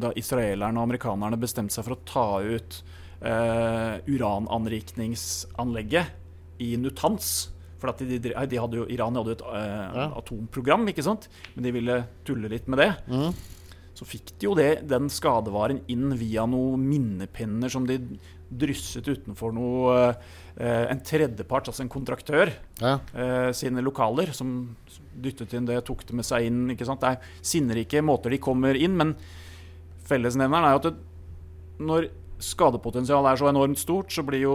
da 0.00 0.12
israelerne 0.16 0.76
og 0.80 0.84
amerikanerne 0.88 1.40
bestemte 1.40 1.72
seg 1.76 1.84
for 1.88 1.96
å 1.96 2.04
ta 2.08 2.28
ut 2.44 2.82
eh, 3.24 3.98
urananrikningsanlegget 4.08 6.06
i 6.64 6.76
Nutans. 6.80 7.48
For 7.78 7.92
de, 8.00 8.16
de, 8.18 8.32
de 8.34 8.58
hadde 8.58 8.80
jo, 8.80 8.86
Iran 8.90 9.14
hadde 9.16 9.30
jo 9.32 9.36
et 9.38 9.44
eh, 9.54 9.92
Ja. 10.02 10.06
atomprogram, 10.18 10.88
ikke 10.90 11.04
sant? 11.06 11.28
men 11.54 11.64
de 11.64 11.70
ville 11.76 12.00
tulle 12.26 12.48
litt 12.50 12.66
med 12.68 12.78
det. 12.82 12.90
Mm. 13.08 13.32
Så 13.98 14.06
fikk 14.06 14.30
de 14.38 14.46
jo 14.46 14.52
det, 14.54 14.84
den 14.86 15.08
skadevaren 15.10 15.80
inn 15.90 16.12
via 16.20 16.44
noen 16.46 16.84
minnepinner 16.86 17.72
som 17.72 17.86
de 17.88 17.96
drysset 18.48 19.04
utenfor 19.10 19.50
noe 19.52 19.96
eh, 20.56 20.84
En 20.92 21.00
tredjepart, 21.04 21.66
altså 21.68 21.82
en 21.84 21.90
kontraktør, 21.92 22.52
Ja. 22.80 22.94
eh, 23.14 23.50
sine 23.58 23.82
lokaler, 23.84 24.30
som 24.32 24.76
dyttet 25.18 25.52
inn 25.58 25.66
det, 25.66 25.80
tok 25.84 26.06
det 26.06 26.14
med 26.14 26.24
seg 26.24 26.46
inn. 26.46 26.62
ikke 26.70 26.86
sant? 26.86 27.02
Det 27.02 27.10
er 27.16 27.42
sinnrike 27.42 28.00
måter 28.06 28.30
de 28.30 28.38
kommer 28.38 28.78
inn, 28.78 28.94
men 28.96 29.16
fellesnevneren 30.08 30.64
er 30.68 30.76
jo 30.76 30.80
at 30.82 30.88
det, 30.88 30.96
når 31.88 32.08
skadepotensialet 32.42 33.32
er 33.34 33.40
så 33.42 33.50
enormt 33.50 33.78
stort, 33.82 34.14
så 34.14 34.22
blir 34.26 34.44
jo 34.46 34.54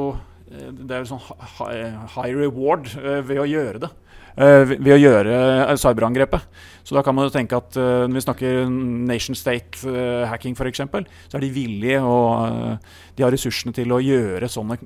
eh, 0.52 0.72
det 0.72 0.92
er 0.98 1.04
jo 1.04 1.12
sånn 1.14 1.24
hi- 1.28 1.52
hi- 1.60 2.08
high 2.16 2.34
reward 2.40 2.88
ved 3.28 3.40
å 3.44 3.48
gjøre 3.48 3.84
det. 3.86 3.92
Eh, 4.36 4.74
ved 4.74 4.94
å 4.96 5.00
gjøre 5.00 5.38
eh, 5.70 5.74
cyberangrepet. 5.80 6.48
Så 6.84 6.98
da 6.98 7.04
kan 7.06 7.16
man 7.16 7.30
jo 7.30 7.34
tenke 7.34 7.58
at 7.58 7.78
eh, 7.80 8.04
når 8.08 8.18
vi 8.18 8.26
snakker 8.26 8.64
nation 9.10 9.38
state 9.40 9.84
eh, 9.88 10.26
hacking 10.30 10.58
f.eks., 10.58 10.84
så 10.84 11.40
er 11.40 11.46
de 11.46 11.54
villige 11.54 12.02
og 12.04 12.80
de 13.16 13.26
har 13.26 13.34
ressursene 13.34 13.76
til 13.76 13.94
å 13.94 14.02
gjøre 14.04 14.52
sånne 14.52 14.80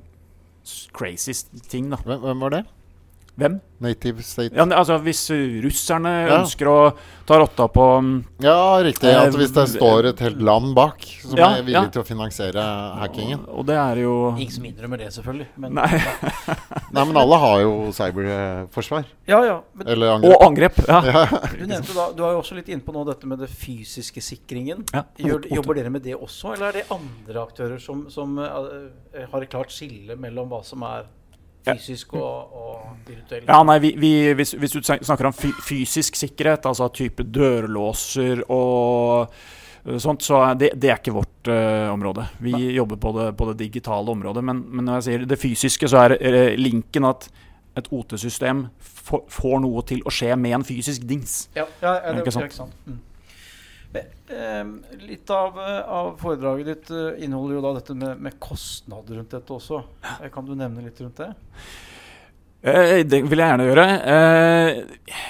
crazy 0.96 1.34
ting. 1.68 1.90
da. 1.92 2.00
Hvem 2.04 2.44
var 2.44 2.58
det? 2.58 2.64
Hvem? 3.38 3.60
Native 3.80 4.22
State? 4.26 4.50
Ja, 4.58 4.64
altså 4.74 4.96
Hvis 4.98 5.20
russerne 5.62 6.10
Ja. 6.26 6.40
ønsker 6.40 6.66
å 6.66 6.78
ta 7.28 7.36
rotta 7.38 7.68
på 7.70 7.84
mm, 8.02 8.24
Ja, 8.42 8.80
riktig. 8.82 9.12
At 9.14 9.30
hvis 9.38 9.52
det 9.54 9.62
Eh, 9.68 9.74
står 9.78 10.08
et 10.10 10.18
helt 10.24 10.40
land 10.42 10.72
bak 10.74 11.04
som 11.22 11.36
Ja, 11.38 11.50
er 11.54 11.62
villig 11.62 11.76
ja. 11.76 11.84
til 11.94 12.02
å 12.02 12.06
finansiere 12.08 12.64
hackingen 12.98 13.44
Og 13.46 13.64
det 13.68 13.76
er 13.78 14.00
jo 14.02 14.34
Ingen 14.34 14.50
som 14.56 14.64
innrømmer 14.66 14.98
det, 14.98 15.12
selvfølgelig. 15.14 15.46
Men, 15.56 15.74
Nei. 15.78 15.86
Nei, 16.96 17.04
men 17.04 17.16
alle 17.20 17.38
har 17.38 17.60
jo 17.62 17.72
cyberforsvar. 17.94 19.04
Ja, 19.30 19.38
ja. 19.46 19.60
Men 19.78 19.88
Eller 19.94 20.10
Og 20.16 20.42
angrep. 20.42 20.42
angrep. 20.48 20.82
Ja. 20.88 21.02
du 21.54 21.66
nevnte 21.66 21.94
da 21.94 22.08
Du 22.16 22.24
er 22.26 22.32
jo 22.34 22.40
også 22.42 22.56
litt 22.58 22.68
inne 22.74 22.82
på 22.82 22.92
nå 22.96 23.04
dette 23.06 23.26
med 23.30 23.38
det 23.38 23.50
fysiske 23.52 24.20
sikringen. 24.24 24.82
Ja. 24.92 25.04
Gjør, 25.18 25.46
jobber 25.54 25.78
dere 25.78 25.90
med 25.94 26.02
det 26.02 26.16
også, 26.18 26.54
eller 26.56 26.72
er 26.72 26.80
det 26.80 26.84
andre 26.90 27.44
aktører 27.46 27.78
som, 27.78 28.06
som 28.10 28.34
uh, 28.38 28.90
har 29.30 29.42
et 29.46 29.50
klart 29.52 29.70
skille 29.70 30.16
mellom 30.18 30.50
hva 30.50 30.64
som 30.66 30.82
er. 30.88 31.06
Fysisk 31.66 32.14
og, 32.14 32.52
og 32.54 32.96
virtuell? 33.06 33.44
Ja, 33.48 33.62
nei, 33.66 33.78
vi, 33.82 33.92
vi, 34.00 34.12
hvis, 34.38 34.54
hvis 34.58 34.76
du 34.76 34.80
snakker 34.82 35.30
om 35.30 35.36
fysisk 35.36 36.16
sikkerhet, 36.16 36.66
altså 36.68 36.88
type 36.94 37.24
dørlåser 37.24 38.44
og 38.48 39.32
uh, 39.86 39.98
sånt, 39.98 40.22
så 40.24 40.42
er 40.50 40.54
det, 40.60 40.72
det 40.80 40.92
er 40.92 41.00
ikke 41.02 41.16
vårt 41.18 41.50
uh, 41.52 41.88
område. 41.92 42.28
Vi 42.44 42.54
jobber 42.76 42.96
på 43.02 43.12
det, 43.18 43.28
på 43.36 43.50
det 43.50 43.58
digitale 43.66 44.14
området. 44.14 44.44
Men, 44.44 44.64
men 44.68 44.88
når 44.88 45.00
jeg 45.00 45.08
sier 45.08 45.28
det 45.28 45.40
fysiske, 45.40 45.88
så 45.90 46.06
er 46.06 46.16
uh, 46.20 46.54
linken 46.60 47.08
at 47.08 47.28
et 47.78 47.90
OT-system 47.94 48.66
får- 48.82 49.60
noe 49.62 49.82
til 49.86 50.00
å 50.06 50.10
skje 50.12 50.34
med 50.36 50.56
en 50.56 50.64
fysisk 50.66 51.04
dings. 51.06 51.44
Ja, 51.54 51.66
ja, 51.82 51.92
ja 51.94 52.16
det, 52.16 52.24
Ikke 52.24 52.32
ikke 52.32 52.38
sant? 52.38 52.56
sant. 52.56 52.80
Mm. 52.88 52.98
Ehm, 54.34 54.72
litt 55.08 55.30
av, 55.32 55.56
av 55.58 56.10
foredraget 56.20 56.66
ditt 56.68 56.90
eh, 56.92 57.24
inneholder 57.24 57.54
jo 57.58 57.62
da 57.64 57.70
dette 57.78 57.94
med, 57.96 58.20
med 58.26 58.38
kostnader 58.42 59.16
rundt 59.20 59.30
dette 59.36 59.54
også. 59.54 59.82
Eh, 60.22 60.28
Kan 60.34 60.44
du 60.48 60.54
nevne 60.58 60.84
litt 60.84 61.00
rundt 61.00 61.16
det? 61.22 61.30
Eh, 62.62 63.04
det 63.06 63.20
vil 63.30 63.38
jeg 63.38 63.46
gjerne 63.52 63.66
gjøre. 63.68 63.86
Eh, 64.12 64.70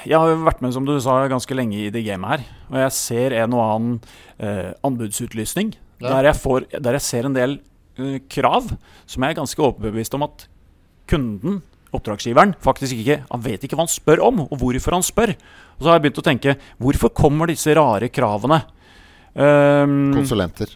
jeg 0.09 0.17
har 0.19 0.31
jo 0.33 0.39
vært 0.47 0.63
med 0.65 0.73
som 0.75 0.87
du 0.89 0.95
sa, 1.05 1.19
ganske 1.29 1.57
lenge 1.59 1.77
i 1.87 1.91
det 1.95 2.03
gamet 2.07 2.31
her. 2.39 2.45
Og 2.73 2.79
jeg 2.83 2.95
ser 2.97 3.37
en 3.43 3.57
og 3.59 3.65
annen 3.67 3.99
eh, 4.41 4.71
anbudsutlysning 4.89 5.75
Ja. 6.01 6.13
der, 6.17 6.31
jeg 6.31 6.39
får, 6.41 6.69
der 6.81 6.97
jeg 6.99 7.03
ser 7.05 7.27
en 7.29 7.35
del 7.37 7.59
krav 8.31 8.69
som 9.11 9.25
jeg 9.27 9.35
er 9.35 9.39
ganske 9.41 9.59
overbevist 9.67 10.15
om 10.15 10.23
at 10.23 10.45
kunden, 11.11 11.57
oppdragsgiveren, 11.95 12.55
faktisk 12.65 12.99
ikke 12.99 13.23
Han 13.31 13.45
vet 13.45 13.63
ikke 13.65 13.79
hva 13.79 13.87
han 13.87 13.93
spør 13.93 14.25
om, 14.27 14.43
og 14.49 14.59
hvorfor 14.61 14.99
han 14.99 15.07
spør. 15.07 15.35
Og 15.79 15.85
så 15.85 15.91
har 15.91 15.99
jeg 15.99 16.09
begynt 16.09 16.21
å 16.21 16.27
tenke 16.27 16.59
hvorfor 16.83 17.15
kommer 17.17 17.51
disse 17.51 17.73
rare 17.77 18.11
kravene? 18.13 18.61
Um, 19.39 20.11
Konsulenter. 20.17 20.73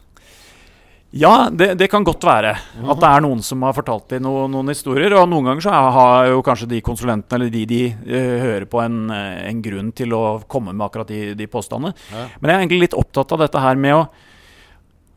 ja, 1.10 1.48
det, 1.50 1.72
det 1.80 1.88
kan 1.90 2.04
godt 2.06 2.24
være. 2.24 2.52
At 2.54 3.00
det 3.02 3.08
er 3.08 3.24
noen 3.24 3.42
som 3.44 3.64
har 3.66 3.74
fortalt 3.74 4.14
dem 4.14 4.22
noen, 4.24 4.52
noen 4.54 4.70
historier. 4.70 5.16
Og 5.18 5.28
noen 5.28 5.50
ganger 5.50 5.66
så 5.66 5.74
har 5.96 6.28
jo 6.30 6.44
kanskje 6.46 6.70
de 6.70 6.82
konsulentene 6.84 7.40
eller 7.40 7.52
de 7.52 7.64
de 7.68 7.82
uh, 7.90 8.36
hører 8.46 8.68
på, 8.70 8.80
en, 8.84 9.04
eh, 9.12 9.46
en 9.50 9.64
grunn 9.64 9.90
til 9.96 10.14
å 10.16 10.24
komme 10.46 10.74
med 10.74 10.86
akkurat 10.86 11.10
de, 11.10 11.32
de 11.38 11.48
påstandene. 11.50 11.96
Ja. 12.12 12.28
Men 12.38 12.52
jeg 12.52 12.54
er 12.54 12.62
egentlig 12.62 12.84
litt 12.86 13.00
opptatt 13.00 13.34
av 13.34 13.44
dette 13.44 13.64
her 13.64 13.80
med 13.80 14.00
å 14.00 14.04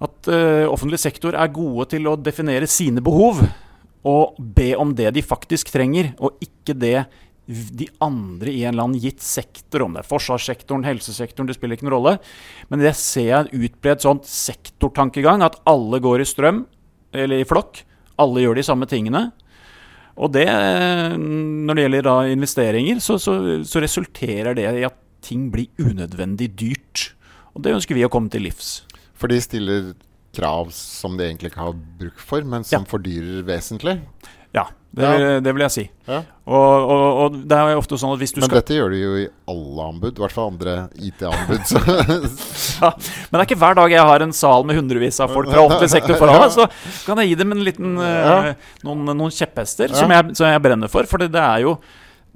at 0.06 0.28
uh, 0.28 0.66
offentlig 0.68 1.00
sektor 1.00 1.38
er 1.40 1.54
gode 1.56 1.86
til 1.94 2.10
å 2.12 2.18
definere 2.20 2.68
sine 2.68 3.00
behov 3.04 3.40
og 4.06 4.38
be 4.38 4.74
om 4.78 4.94
det 4.98 5.12
de 5.16 5.24
faktisk 5.26 5.72
trenger, 5.74 6.14
og 6.22 6.38
ikke 6.44 6.76
det 6.78 6.98
de 7.46 7.86
andre 8.02 8.50
i 8.50 8.64
en 8.64 8.74
eller 8.74 8.88
annen 8.88 9.02
gitt 9.02 9.22
sektor, 9.22 9.84
om 9.86 9.94
det 9.94 10.02
er 10.02 10.10
forsvarssektoren, 10.10 10.86
helsesektoren, 10.88 11.50
det 11.50 11.58
spiller 11.58 11.78
ikke 11.78 11.86
noen 11.86 11.98
rolle. 11.98 12.14
Men 12.72 12.82
det 12.82 12.96
ser 12.98 13.28
jeg 13.30 13.68
utbredt 13.68 14.06
sånn 14.06 14.24
sektortankegang, 14.26 15.46
at 15.46 15.60
alle 15.70 16.02
går 16.02 16.24
i 16.24 16.30
strøm, 16.30 16.64
eller 17.16 17.42
i 17.42 17.48
flokk. 17.48 17.84
Alle 18.22 18.46
gjør 18.46 18.58
de 18.58 18.66
samme 18.66 18.90
tingene. 18.90 19.28
Og 20.16 20.32
det, 20.34 20.48
når 21.20 21.76
det 21.76 21.86
gjelder 21.86 22.08
da 22.08 22.16
investeringer, 22.32 23.02
så, 23.04 23.20
så, 23.22 23.36
så 23.68 23.84
resulterer 23.84 24.58
det 24.58 24.66
i 24.80 24.86
at 24.88 24.98
ting 25.26 25.50
blir 25.54 25.70
unødvendig 25.82 26.50
dyrt. 26.58 27.10
Og 27.54 27.66
det 27.66 27.76
ønsker 27.76 27.98
vi 27.98 28.06
å 28.08 28.12
komme 28.12 28.32
til 28.34 28.46
livs. 28.48 28.80
For 29.16 29.32
de 29.32 29.38
stiller 29.44 29.94
krav 30.36 30.72
som 30.75 31.18
de 31.20 31.27
egentlig 31.30 31.51
ikke 31.54 31.63
har 31.65 31.75
bruk 32.00 32.20
for, 32.22 32.44
men 32.48 32.65
som 32.68 32.86
fordyrer 32.89 33.44
vesentlig. 33.48 34.00
Ja, 34.56 34.70
det, 34.96 35.04
Ja. 35.04 35.12
Vil, 35.20 35.44
det 35.44 35.51
vil 35.58 35.63
jeg 35.65 35.74
si. 35.74 35.82
Ja. 36.08 36.22
Og, 36.48 36.86
og, 36.94 37.18
og 37.25 37.34
det 37.51 37.58
er 37.58 37.74
jo 37.74 37.80
ofte 37.82 37.98
sånn 38.00 38.13
at 38.15 38.22
hvis 38.22 38.32
du 38.32 38.38
Men 38.39 38.48
skal 38.48 38.62
dette 38.62 38.77
gjør 38.77 38.94
du 38.94 38.98
jo 39.01 39.10
i 39.20 39.25
alle 39.51 39.88
anbud, 39.89 40.13
i 40.15 40.24
hvert 40.24 40.36
fall 40.36 40.54
andre 40.54 40.75
IT-anbud. 40.96 41.74
ja, 42.80 42.92
Men 42.96 43.36
det 43.36 43.42
er 43.42 43.46
ikke 43.50 43.58
hver 43.65 43.75
dag 43.82 43.96
jeg 43.98 44.08
har 44.12 44.24
en 44.24 44.32
sal 44.38 44.63
med 44.70 44.80
hundrevis 44.80 45.20
av 45.25 45.34
folk 45.36 45.51
fra 45.51 45.65
offentlig 45.65 45.92
sektor 45.92 46.15
foran 46.22 46.39
meg. 46.46 46.54
Så 46.56 46.70
kan 47.10 47.20
jeg 47.20 47.34
gi 47.34 47.39
dem 47.44 47.51
en 47.58 47.63
liten, 47.68 47.98
Ja. 48.00 48.38
noen, 48.88 49.04
noen 49.12 49.34
kjepphester 49.36 49.92
Ja. 49.92 50.00
som, 50.00 50.13
jeg, 50.15 50.36
som 50.39 50.48
jeg 50.48 50.63
brenner 50.63 50.92
for. 50.94 51.04
For 51.12 51.20
det, 51.25 51.34
det 51.36 51.44
er 51.44 51.65
jo 51.68 51.75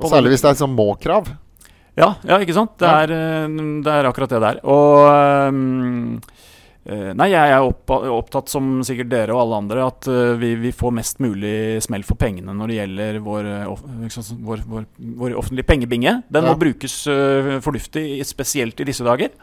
Særlig 0.09 0.31
hvis 0.35 0.43
det 0.43 0.51
er 0.53 0.59
sånn 0.59 0.75
må-krav. 0.75 1.25
Ja, 1.99 2.13
ja, 2.23 2.37
ikke 2.39 2.53
sant? 2.55 2.75
Det 2.79 2.87
er, 2.87 3.11
eh, 3.11 3.47
det 3.83 3.91
er 3.91 4.07
akkurat 4.07 4.31
det 4.31 4.39
der. 4.43 4.59
Og 4.63 5.07
eh, 5.07 6.35
Nei, 6.87 7.27
jeg 7.33 7.51
er 7.53 7.65
opptatt, 8.09 8.49
som 8.49 8.79
sikkert 8.87 9.11
dere 9.11 9.33
og 9.35 9.41
alle 9.43 9.57
andre, 9.61 9.83
at 9.91 10.07
eh, 10.09 10.37
vi, 10.39 10.53
vi 10.57 10.71
får 10.73 10.93
mest 10.95 11.19
mulig 11.21 11.81
smell 11.85 12.05
for 12.07 12.17
pengene 12.17 12.55
når 12.55 12.71
det 12.71 12.77
gjelder 12.79 13.19
vår, 13.25 13.49
eh, 13.51 14.07
sant, 14.15 14.31
vår, 14.47 14.63
vår, 14.65 14.87
vår 15.19 15.35
offentlige 15.37 15.67
pengebinge. 15.69 16.15
Den 16.31 16.47
Ja. 16.47 16.53
må 16.53 16.61
brukes 16.61 16.95
eh, 17.11 17.59
fornuftig, 17.61 18.25
spesielt 18.25 18.79
i 18.79 18.87
disse 18.89 19.05
dager. 19.05 19.35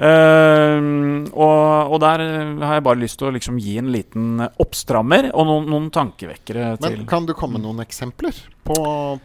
Uh, 0.00 1.26
og, 1.36 1.90
og 1.92 1.98
der 2.00 2.22
eh, 2.24 2.52
har 2.64 2.78
jeg 2.78 2.84
bare 2.86 3.00
lyst 3.02 3.18
til 3.20 3.28
å 3.28 3.32
liksom 3.34 3.58
gi 3.60 3.74
en 3.76 3.90
liten 3.92 4.40
oppstrammer 4.40 5.28
og 5.34 5.44
noen, 5.44 5.66
noen 5.68 5.88
tankevekkere 5.92 6.70
til 6.80 6.94
Men 7.02 7.08
kan 7.10 7.26
du 7.28 7.34
komme 7.36 7.58
med 7.58 7.66
noen 7.66 7.82
eksempler 7.84 8.38
på, 8.64 8.78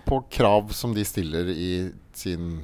på 0.03 0.19
krav 0.35 0.73
som 0.75 0.91
de 0.91 1.05
stiller 1.07 1.47
i 1.53 1.69
sin 2.11 2.57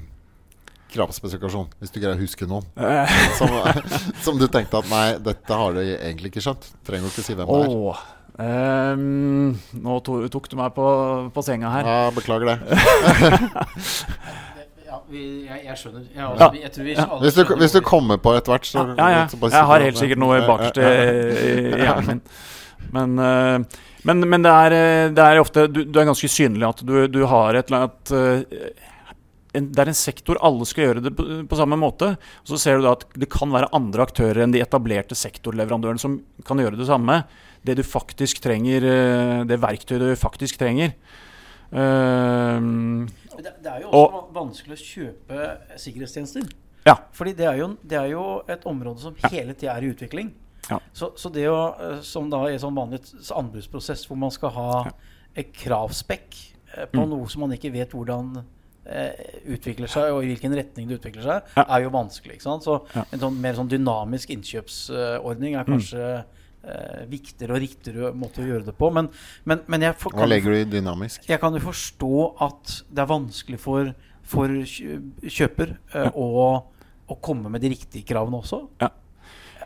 kravspesifikasjon? 0.94 1.68
Hvis 1.82 1.94
du 1.94 2.00
greier 2.02 2.16
å 2.18 2.22
huske 2.22 2.48
noen. 2.50 2.66
Eh, 2.92 3.14
Som, 3.38 3.54
som 4.26 4.40
du 4.42 4.48
tenkte 4.52 4.82
at 4.82 4.90
nei, 4.92 5.06
dette 5.24 5.58
har 5.64 5.76
du 5.78 5.82
egentlig 5.84 6.32
ikke 6.34 6.44
skjønt. 6.46 6.68
Trenger 6.88 7.08
du 7.08 7.14
ikke 7.14 7.26
si 7.26 7.36
hvem 7.38 7.48
det 7.48 7.62
er. 7.62 7.72
Åh, 7.72 8.04
um, 8.42 9.52
nå 9.86 9.98
to, 10.08 10.20
tok 10.34 10.48
du 10.52 10.56
meg 10.60 10.72
på, 10.76 10.86
på 11.36 11.44
senga 11.46 11.72
her. 11.74 11.90
Ja, 11.90 12.14
beklager 12.16 12.54
det. 12.54 12.60
Ja, 14.92 14.98
vi, 15.08 15.22
jeg, 15.48 15.62
jeg 15.70 15.78
skjønner. 15.80 16.02
Jeg, 16.12 16.20
Ja. 16.20 16.48
jeg 16.52 16.84
vi 16.84 16.94
alle 17.00 17.20
Hvis 17.24 17.38
du, 17.38 17.46
hvis 17.62 17.72
du 17.72 17.80
kommer 17.86 18.18
på 18.20 18.34
etter 18.36 18.52
hvert, 18.52 18.66
så 18.68 18.82
Ja, 18.98 19.06
ja. 19.14 19.22
så 19.32 19.38
bare 19.40 19.54
Jeg 19.56 19.70
har 19.70 19.86
helt 19.86 20.00
sikkert 20.02 20.20
noe 20.20 20.42
bakerst 20.44 20.80
i, 20.84 20.90
i 21.72 21.80
hjernen 21.80 22.10
min. 22.10 22.22
Men, 22.92 23.14
eh, 23.24 23.80
men, 24.04 24.26
men 24.34 24.44
det, 24.44 24.52
er, 24.52 24.76
eh, 24.76 25.06
det 25.16 25.24
er 25.24 25.40
ofte 25.40 25.64
du, 25.72 25.86
du 25.88 26.00
er 26.02 26.10
ganske 26.10 26.28
synlig 26.28 26.68
at 26.74 26.84
du, 26.84 26.96
du 27.08 27.22
har 27.30 27.56
et 27.56 27.72
eller 27.72 27.86
annet 27.88 28.12
en, 29.54 29.72
Det 29.72 29.80
er 29.84 29.88
en 29.92 29.98
sektor 29.98 30.38
alle 30.42 30.66
skal 30.66 30.86
gjøre 30.86 31.02
det 31.04 31.12
på, 31.18 31.26
på 31.48 31.58
samme 31.60 31.76
måte. 31.80 32.14
Og 32.44 32.48
så 32.48 32.58
ser 32.60 32.78
du 32.78 32.84
da 32.86 32.94
at 32.96 33.06
det 33.20 33.28
kan 33.30 33.52
være 33.52 33.68
andre 33.76 34.06
aktører 34.06 34.44
enn 34.46 34.52
de 34.54 34.62
etablerte 34.64 35.16
sektorleverandørene 35.18 36.00
som 36.00 36.22
kan 36.48 36.58
gjøre 36.58 36.78
det 36.80 36.88
samme. 36.88 37.24
Det 37.64 37.76
du 37.78 37.84
faktisk 37.84 38.40
trenger, 38.42 38.82
eh, 38.88 39.44
det 39.46 39.60
verktøyet 39.60 40.00
du 40.00 40.16
faktisk 40.16 40.58
trenger. 40.62 40.94
Uh, 41.72 43.08
Det, 43.42 43.52
det 43.64 43.72
er 43.72 43.82
jo 43.82 43.88
også 43.90 44.18
Og- 44.22 44.34
vanskelig 44.36 44.76
å 44.76 44.84
kjøpe 44.86 45.46
sikkerhetstjenester. 45.80 46.50
Ja. 46.86 46.96
Fordi 47.14 47.34
det 47.38 47.46
er 47.48 47.58
jo, 47.62 47.68
det 47.86 47.98
er 47.98 48.10
jo 48.12 48.24
et 48.50 48.64
område 48.66 49.00
som 49.00 49.16
hele 49.30 49.54
tida 49.54 49.76
er 49.78 49.84
i 49.86 49.92
utvikling. 49.94 50.32
Ja. 50.70 50.80
Så, 50.94 51.12
så 51.18 51.32
det 51.32 51.46
å, 51.50 51.62
eh, 51.80 52.02
som 52.02 52.30
da 52.30 52.44
i 52.50 52.58
sånn 52.60 52.76
vanlig 52.76 53.02
anbudsprosess 53.36 54.06
hvor 54.08 54.18
man 54.18 54.32
skal 54.32 54.50
ha 54.56 54.84
Ja. 54.86 54.92
et 55.36 55.54
kravspekk 55.54 56.36
på 56.92 57.02
Mm. 57.04 57.10
noe 57.10 57.28
som 57.30 57.42
man 57.42 57.52
ikke 57.52 57.72
vet 57.72 57.92
hvordan 57.92 58.44
utvikler 58.86 59.88
seg, 59.88 60.12
og 60.12 60.24
i 60.24 60.32
hvilken 60.32 60.56
retning 60.58 60.88
det 60.90 61.00
utvikler 61.00 61.22
seg, 61.24 61.44
Ja. 61.56 61.66
er 61.70 61.84
jo 61.84 61.90
vanskelig. 61.94 62.34
ikke 62.40 62.42
sant? 62.48 62.64
Så 62.64 62.82
Ja. 62.96 63.04
en 63.12 63.20
sånn 63.20 63.38
mer 63.40 63.54
sånn 63.54 63.70
dynamisk 63.70 64.30
innkjøpsordning 64.30 65.56
er 65.56 65.64
Mm. 65.64 65.78
kanskje 65.78 66.26
eh, 66.64 67.06
viktigere 67.10 67.56
og 67.56 67.62
riktigere 67.62 68.14
måte 68.14 68.38
å 68.42 68.46
gjøre 68.46 68.66
det 68.66 68.78
på. 68.78 68.92
Men, 68.94 69.10
men, 69.46 69.62
men 69.68 69.82
jeg, 69.82 69.96
for, 69.98 70.12
Hva 70.12 70.28
legger 70.28 70.52
du 70.54 70.58
i 70.62 70.80
dynamisk? 70.82 71.26
jeg 71.28 71.40
kan 71.40 71.54
jo 71.54 71.60
forstå 71.60 72.42
at 72.42 72.84
det 72.94 73.00
er 73.02 73.08
vanskelig 73.08 73.60
for, 73.60 73.96
for 74.22 74.48
kjøper 74.48 75.78
eh, 75.96 76.12
å, 76.16 76.64
å 77.10 77.16
komme 77.22 77.50
med 77.50 77.62
de 77.62 77.70
riktige 77.70 78.06
kravene 78.06 78.42
også. 78.44 78.68
Ja. 78.80 78.90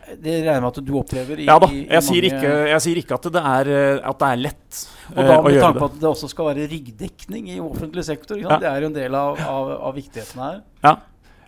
Det 0.06 0.36
regner 0.44 0.52
jeg 0.52 0.62
med 0.62 0.68
at 0.70 0.84
du 0.86 0.92
opplever 1.00 1.40
i, 1.42 1.46
Ja 1.48 1.56
da. 1.58 1.66
Jeg 1.66 2.02
sier 2.06 2.22
mange- 2.22 2.38
ikke, 2.38 2.52
jeg 2.70 2.82
sier 2.84 3.00
ikke 3.00 3.16
at, 3.18 3.26
det 3.34 3.42
er, 3.42 3.70
eh, 3.74 4.08
at 4.10 4.20
det 4.22 4.28
er 4.28 4.36
lett 4.44 4.78
Og 5.10 5.18
eh, 5.18 5.26
da 5.26 5.40
med 5.42 5.58
tanke 5.60 5.82
på 5.82 5.88
at 5.90 5.98
det 5.98 6.08
også 6.12 6.28
skal 6.30 6.48
være 6.52 6.68
ryggdekning 6.70 7.48
i 7.50 7.58
offentlig 7.62 8.04
sektor. 8.06 8.38
Ja. 8.38 8.60
Det 8.62 8.68
er 8.70 8.80
jo 8.86 8.90
en 8.92 8.96
del 8.96 9.14
av, 9.18 9.40
av, 9.42 9.72
av 9.88 9.94
viktigheten 9.98 10.42
her. 10.44 10.60
Ja. 10.86 10.92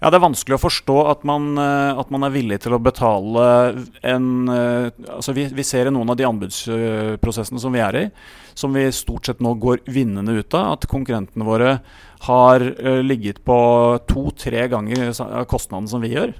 ja, 0.01 0.11
det 0.11 0.19
er 0.19 0.25
vanskelig 0.27 0.59
å 0.59 0.63
forstå 0.65 0.97
at 1.13 1.23
man, 1.31 1.53
eh, 1.63 2.01
at 2.03 2.11
man 2.11 2.27
er 2.27 2.35
villig 2.35 2.59
til 2.67 2.75
å 2.75 2.83
betale 2.83 3.47
en 4.03 4.29
Altså, 4.51 5.35
vi, 5.39 5.47
vi 5.55 5.63
ser 5.67 5.87
i 5.87 5.95
noen 5.95 6.11
av 6.11 6.19
de 6.19 6.27
anbudsprosessene 6.27 7.63
som 7.63 7.75
vi 7.75 7.85
er 7.85 8.01
i, 8.03 8.05
som 8.59 8.75
vi 8.75 8.89
stort 8.91 9.31
sett 9.31 9.41
nå 9.45 9.55
går 9.63 9.85
vinnende 9.87 10.35
ut 10.35 10.55
av, 10.59 10.75
at 10.79 10.91
konkurrentene 10.91 11.47
våre 11.47 11.79
har 12.27 12.59
ligget 13.07 13.45
på 13.47 13.57
to-tre 14.11 14.67
ganger 14.71 15.13
kostnaden 15.47 15.87
som 15.91 16.03
vi 16.03 16.17
gjør. 16.17 16.35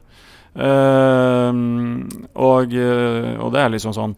Eh, 0.59 1.63
og, 2.35 2.75
eh, 2.75 3.33
og 3.39 3.55
det 3.55 3.63
er 3.63 3.73
liksom 3.75 3.95
sånn 3.97 4.17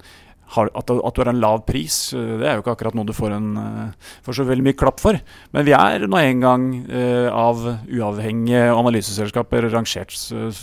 har, 0.50 0.66
at, 0.75 0.88
du- 0.88 0.99
har 1.04 1.28
en 1.30 1.38
lav 1.40 1.61
pris, 1.66 2.12
eh, 2.12 2.38
det 2.40 2.49
er 2.49 2.56
jo 2.59 2.62
ikke 2.64 2.73
akkurat 2.75 2.97
noe 2.99 3.06
du 3.06 3.12
får, 3.14 3.37
en, 3.37 3.50
eh, 3.56 4.09
får 4.26 4.40
så 4.40 4.47
veldig 4.49 4.64
mye 4.66 4.78
klapp 4.80 4.99
for. 4.99 5.20
Men 5.54 5.64
vi 5.68 5.73
er 5.76 6.09
nå 6.11 6.18
en 6.18 6.40
gang 6.40 6.64
av 7.30 7.62
uavhengige 7.87 8.64
analyseselskaper 8.75 9.70
rangert 9.70 10.11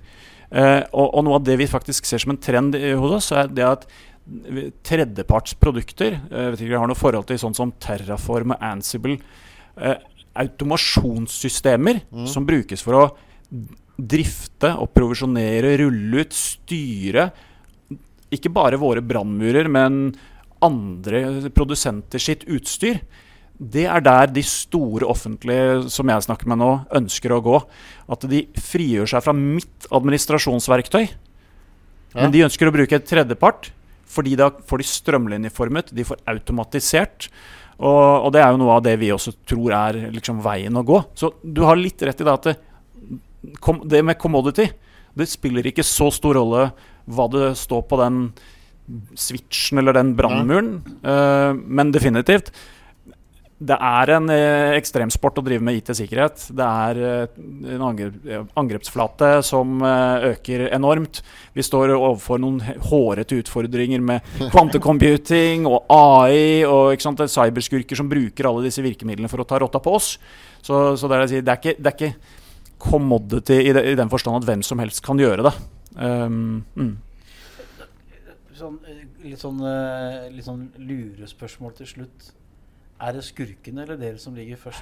Uh, 0.47 0.79
og, 0.95 1.11
og 1.11 1.25
noe 1.27 1.41
av 1.41 1.47
det 1.47 1.59
vi 1.59 1.67
faktisk 1.67 2.07
ser 2.07 2.23
som 2.23 2.31
en 2.31 2.39
trend 2.39 2.77
hos 2.77 3.17
oss, 3.19 3.33
er 3.35 3.51
det 3.51 3.67
at 3.67 3.83
tredjepartsprodukter 4.83 6.17
eh, 6.17 6.41
Jeg 6.41 6.53
vet 6.53 6.61
ikke, 6.61 6.69
om 6.69 6.75
jeg 6.75 6.83
har 6.83 6.91
noe 6.91 6.99
forhold 6.99 7.27
til 7.29 7.39
sånn 7.41 7.57
som 7.57 7.73
Terraform 7.83 8.55
og 8.55 8.63
Ansible. 8.69 9.17
Eh, 9.77 9.97
automasjonssystemer 10.37 12.03
som 12.29 12.45
brukes 12.45 12.83
for 12.85 12.93
å 12.93 13.05
drifte 13.97 14.69
og 14.77 14.91
provisjonere, 14.93 15.71
rulle 15.81 16.21
ut, 16.21 16.35
styre 16.37 17.31
ikke 18.33 18.51
bare 18.51 18.79
våre 18.79 19.03
brannmurer, 19.05 19.69
men 19.71 20.11
andre 20.63 21.49
produsenter 21.55 22.21
sitt 22.21 22.43
utstyr. 22.49 22.99
Det 23.57 23.87
er 23.89 24.03
der 24.05 24.29
de 24.29 24.43
store 24.45 25.07
offentlige 25.09 25.87
som 25.93 26.09
jeg 26.11 26.25
snakker 26.27 26.49
med 26.51 26.59
nå, 26.61 26.71
ønsker 26.99 27.33
å 27.33 27.41
gå. 27.45 27.61
At 28.11 28.27
de 28.29 28.43
frigjør 28.61 29.09
seg 29.13 29.23
fra 29.25 29.33
mitt 29.37 29.87
administrasjonsverktøy. 29.89 31.07
Ja. 31.07 32.19
Men 32.19 32.33
de 32.35 32.45
ønsker 32.45 32.69
å 32.69 32.75
bruke 32.75 32.99
et 32.99 33.07
tredjepart, 33.09 33.71
fordi 34.07 34.35
da 34.39 34.49
får 34.67 34.81
de 34.81 34.89
strømlinjeformet, 34.89 35.93
de 35.95 36.05
får 36.07 36.21
automatisert. 36.31 37.29
Og, 37.77 38.25
og 38.25 38.31
det 38.33 38.41
er 38.41 38.53
jo 38.53 38.61
noe 38.61 38.77
av 38.79 38.83
det 38.85 38.95
vi 39.01 39.13
også 39.13 39.35
tror 39.47 39.75
er 39.77 39.99
liksom 40.13 40.41
veien 40.45 40.79
å 40.79 40.85
gå. 40.87 41.01
Så 41.17 41.33
du 41.43 41.61
har 41.67 41.77
litt 41.79 42.01
rett 42.05 42.23
i 42.23 42.27
det 42.27 42.33
at 42.33 42.49
det, 42.49 42.55
kom, 43.61 43.83
det 43.85 44.01
med 44.03 44.17
commodity 44.19 44.65
Det 45.17 45.27
spiller 45.29 45.67
ikke 45.69 45.85
så 45.85 46.09
stor 46.13 46.39
rolle 46.39 46.69
hva 47.07 47.27
det 47.31 47.51
står 47.59 47.83
på 47.87 47.99
den 48.01 48.21
switchen 49.19 49.81
eller 49.81 49.95
den 49.97 50.13
brannmuren, 50.15 50.77
eh, 51.03 51.51
men 51.55 51.91
definitivt. 51.91 52.53
Det 53.57 53.73
er 53.73 54.11
en 54.13 54.29
eh, 54.29 54.75
ekstremsport 54.77 55.39
å 55.41 55.43
drive 55.47 55.65
med 55.65 55.79
IT-sikkerhet. 55.79 56.43
Det 56.53 56.65
er 56.65 56.99
eh, 57.01 57.39
en 57.73 57.85
angrepsflate 57.87 59.31
som 59.45 59.81
eh, 59.81 60.27
øker 60.35 60.67
enormt. 60.75 61.23
Vi 61.57 61.65
står 61.65 61.95
overfor 61.95 62.37
noen 62.43 62.59
hårete 62.91 63.39
utfordringer 63.41 64.03
med 64.05 64.29
kvantecomputing 64.53 65.65
og 65.65 65.89
AI 65.89 66.67
og 66.69 66.93
ikke 66.93 67.07
sant, 67.07 67.25
er 67.25 67.33
cyberskurker 67.33 67.97
som 67.97 68.13
bruker 68.13 68.51
alle 68.51 68.67
disse 68.67 68.85
virkemidlene 68.85 69.31
for 69.31 69.41
å 69.41 69.49
ta 69.49 69.57
rotta 69.63 69.81
på 69.81 69.97
oss. 69.97 70.13
Så, 70.61 70.93
så 70.93 71.09
det, 71.09 71.17
er, 71.17 71.25
å 71.25 71.33
si, 71.33 71.41
det, 71.41 71.57
er 71.57 71.57
ikke, 71.63 71.77
det 71.81 71.93
er 71.93 71.97
ikke 71.97 72.77
commodity 72.77 73.61
i, 73.63 73.75
den 73.97 74.13
forstand 74.13 74.37
at 74.37 74.49
hvem 74.51 74.61
som 74.61 74.85
helst 74.85 75.01
kan 75.01 75.17
gjøre 75.17 75.49
det. 75.49 75.57
Um, 75.97 76.61
mm. 76.77 76.95
Sånn, 78.57 78.77
litt, 79.25 79.41
sånn, 79.41 79.61
litt 80.29 80.45
sånn 80.45 80.67
lurespørsmål 80.77 81.73
til 81.81 81.95
slutt. 81.97 82.35
Er 82.97 83.13
det 83.13 83.21
skurkene 83.27 83.83
eller 83.83 83.97
dere 83.99 84.17
som 84.17 84.33
ligger 84.33 84.57
først? 84.57 84.81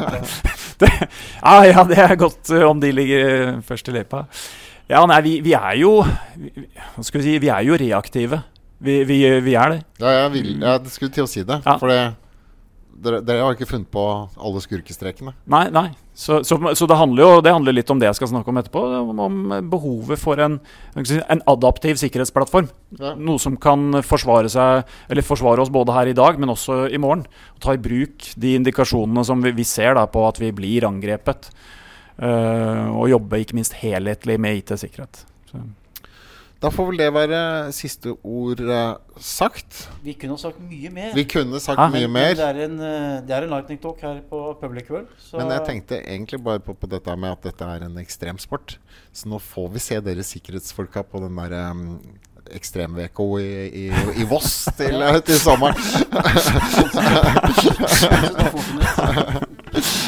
det, 0.80 0.90
ja, 1.42 1.54
ja, 1.66 1.82
det 1.88 1.98
er 1.98 2.14
godt 2.20 2.52
uh, 2.54 2.68
om 2.68 2.78
de 2.80 2.92
ligger 2.94 3.56
uh, 3.56 3.62
først 3.66 3.88
i 3.90 3.94
løypa. 3.96 4.20
Ja, 4.86 5.00
nei, 5.10 5.18
vi, 5.24 5.32
vi 5.42 5.56
er 5.58 5.72
jo 5.80 5.96
Hva 6.04 7.02
skal 7.02 7.18
vi 7.18 7.24
si? 7.24 7.32
Vi 7.42 7.50
er 7.50 7.64
jo 7.66 7.78
reaktive. 7.82 8.38
Vi, 8.78 9.00
vi, 9.08 9.18
vi 9.42 9.56
er 9.58 9.74
det. 9.74 9.80
Ja, 9.98 10.12
jeg, 10.20 10.32
vil, 10.36 10.52
jeg 10.60 10.94
skulle 10.94 11.16
til 11.16 11.26
å 11.26 11.30
si 11.30 11.42
det. 11.42 11.58
Ja. 11.64 11.74
For 11.80 11.90
det, 11.90 11.98
dere, 13.02 13.20
dere 13.24 13.44
har 13.44 13.56
ikke 13.56 13.68
funnet 13.68 13.88
på 13.92 14.02
alle 14.36 14.60
skurkestrekene. 14.64 15.34
Nei, 15.52 15.66
nei. 15.74 15.88
Så, 16.16 16.38
så, 16.48 16.56
så 16.78 16.86
det 16.88 16.96
handler 16.96 17.22
jo 17.22 17.40
det 17.44 17.52
handler 17.52 17.76
litt 17.76 17.90
om 17.92 17.98
det 18.00 18.08
jeg 18.08 18.16
skal 18.18 18.30
snakke 18.30 18.48
om 18.52 18.60
etterpå. 18.60 18.82
Om, 19.02 19.22
om 19.26 19.54
behovet 19.70 20.20
for 20.20 20.40
en, 20.42 20.58
en 20.96 21.44
adaptiv 21.52 22.00
sikkerhetsplattform. 22.00 22.70
Ja. 22.96 23.12
Noe 23.20 23.42
som 23.42 23.58
kan 23.60 24.00
forsvare 24.06 24.48
seg 24.52 24.86
Eller 25.12 25.26
forsvare 25.26 25.64
oss 25.64 25.72
både 25.72 25.96
her 25.96 26.10
i 26.10 26.16
dag, 26.16 26.40
men 26.40 26.54
også 26.54 26.86
i 26.88 27.00
morgen. 27.02 27.26
Og 27.56 27.64
ta 27.64 27.76
i 27.76 27.82
bruk 27.82 28.30
de 28.36 28.56
indikasjonene 28.60 29.26
som 29.28 29.44
vi, 29.44 29.54
vi 29.56 29.66
ser 29.68 29.98
da 29.98 30.06
på 30.10 30.24
at 30.28 30.40
vi 30.42 30.52
blir 30.56 30.88
angrepet. 30.88 31.50
Uh, 32.16 32.96
og 32.96 33.10
jobbe 33.12 33.42
ikke 33.42 33.58
minst 33.58 33.76
helhetlig 33.76 34.38
med 34.40 34.62
IT-sikkerhet. 34.62 35.26
Da 36.62 36.70
får 36.72 36.86
vel 36.88 37.00
det 37.02 37.06
være 37.12 37.38
siste 37.76 38.14
ord 38.24 38.60
uh, 38.64 38.96
sagt. 39.20 39.82
Vi 40.04 40.14
kunne 40.16 40.38
ha 40.38 40.40
sagt 40.40 40.60
mye 40.64 40.88
mer. 40.92 41.10
Vi 41.16 41.26
kunne 41.28 41.60
sagt 41.60 41.80
Hæ? 41.82 41.90
mye 41.92 42.08
mer. 42.08 42.32
Det 42.38 42.46
er 42.46 42.60
en, 42.64 42.78
eh, 42.80 43.16
det 43.28 43.34
er 43.36 43.44
en 43.44 43.52
lightning 43.52 43.80
talk 43.82 44.00
her 44.00 44.22
på 44.30 44.40
Public 44.60 44.88
World. 44.90 45.10
Så 45.20 45.36
Men 45.36 45.52
jeg 45.52 45.66
tenkte 45.66 46.00
egentlig 46.00 46.40
bare 46.44 46.62
på, 46.64 46.72
på 46.72 46.88
dette 46.88 47.16
med 47.16 47.36
at 47.36 47.50
dette 47.50 47.64
er 47.76 47.84
en 47.84 47.98
ekstremsport. 48.00 48.78
Så 49.12 49.28
nå 49.28 49.38
får 49.42 49.68
vi 49.74 49.84
se 49.84 50.00
dere 50.00 50.24
sikkerhetsfolka 50.24 51.04
på 51.04 51.20
den 51.26 51.36
der 51.36 51.70
um, 51.70 52.00
ekstrem-VK 52.56 53.20
i, 53.42 53.52
i, 53.68 53.84
i 54.22 54.24
Voss 54.30 54.64
til, 54.78 54.96
eh, 55.02 55.20
til 55.28 55.36
sommeren. 55.40 55.76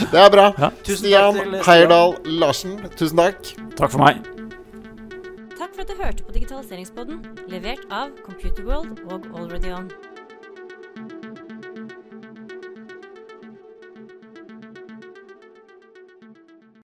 Det 0.09 0.17
er 0.17 0.31
bra. 0.33 0.49
Ja. 0.57 0.73
Stian. 0.89 1.37
Heierdal 1.67 2.17
Larsen, 2.41 2.79
tusen 2.97 3.21
takk. 3.21 3.55
Takk 3.77 3.93
for 3.93 4.01
meg. 4.07 4.38
For 5.79 5.85
at 5.85 5.91
du 5.97 6.03
hørte 6.03 6.25
på 6.27 6.33
Digitaliseringspodden, 6.35 7.21
levert 7.47 7.85
av 7.95 8.11
Computerworld 8.25 8.99
og 9.14 9.29
Already 9.31 9.71
On. 9.71 9.87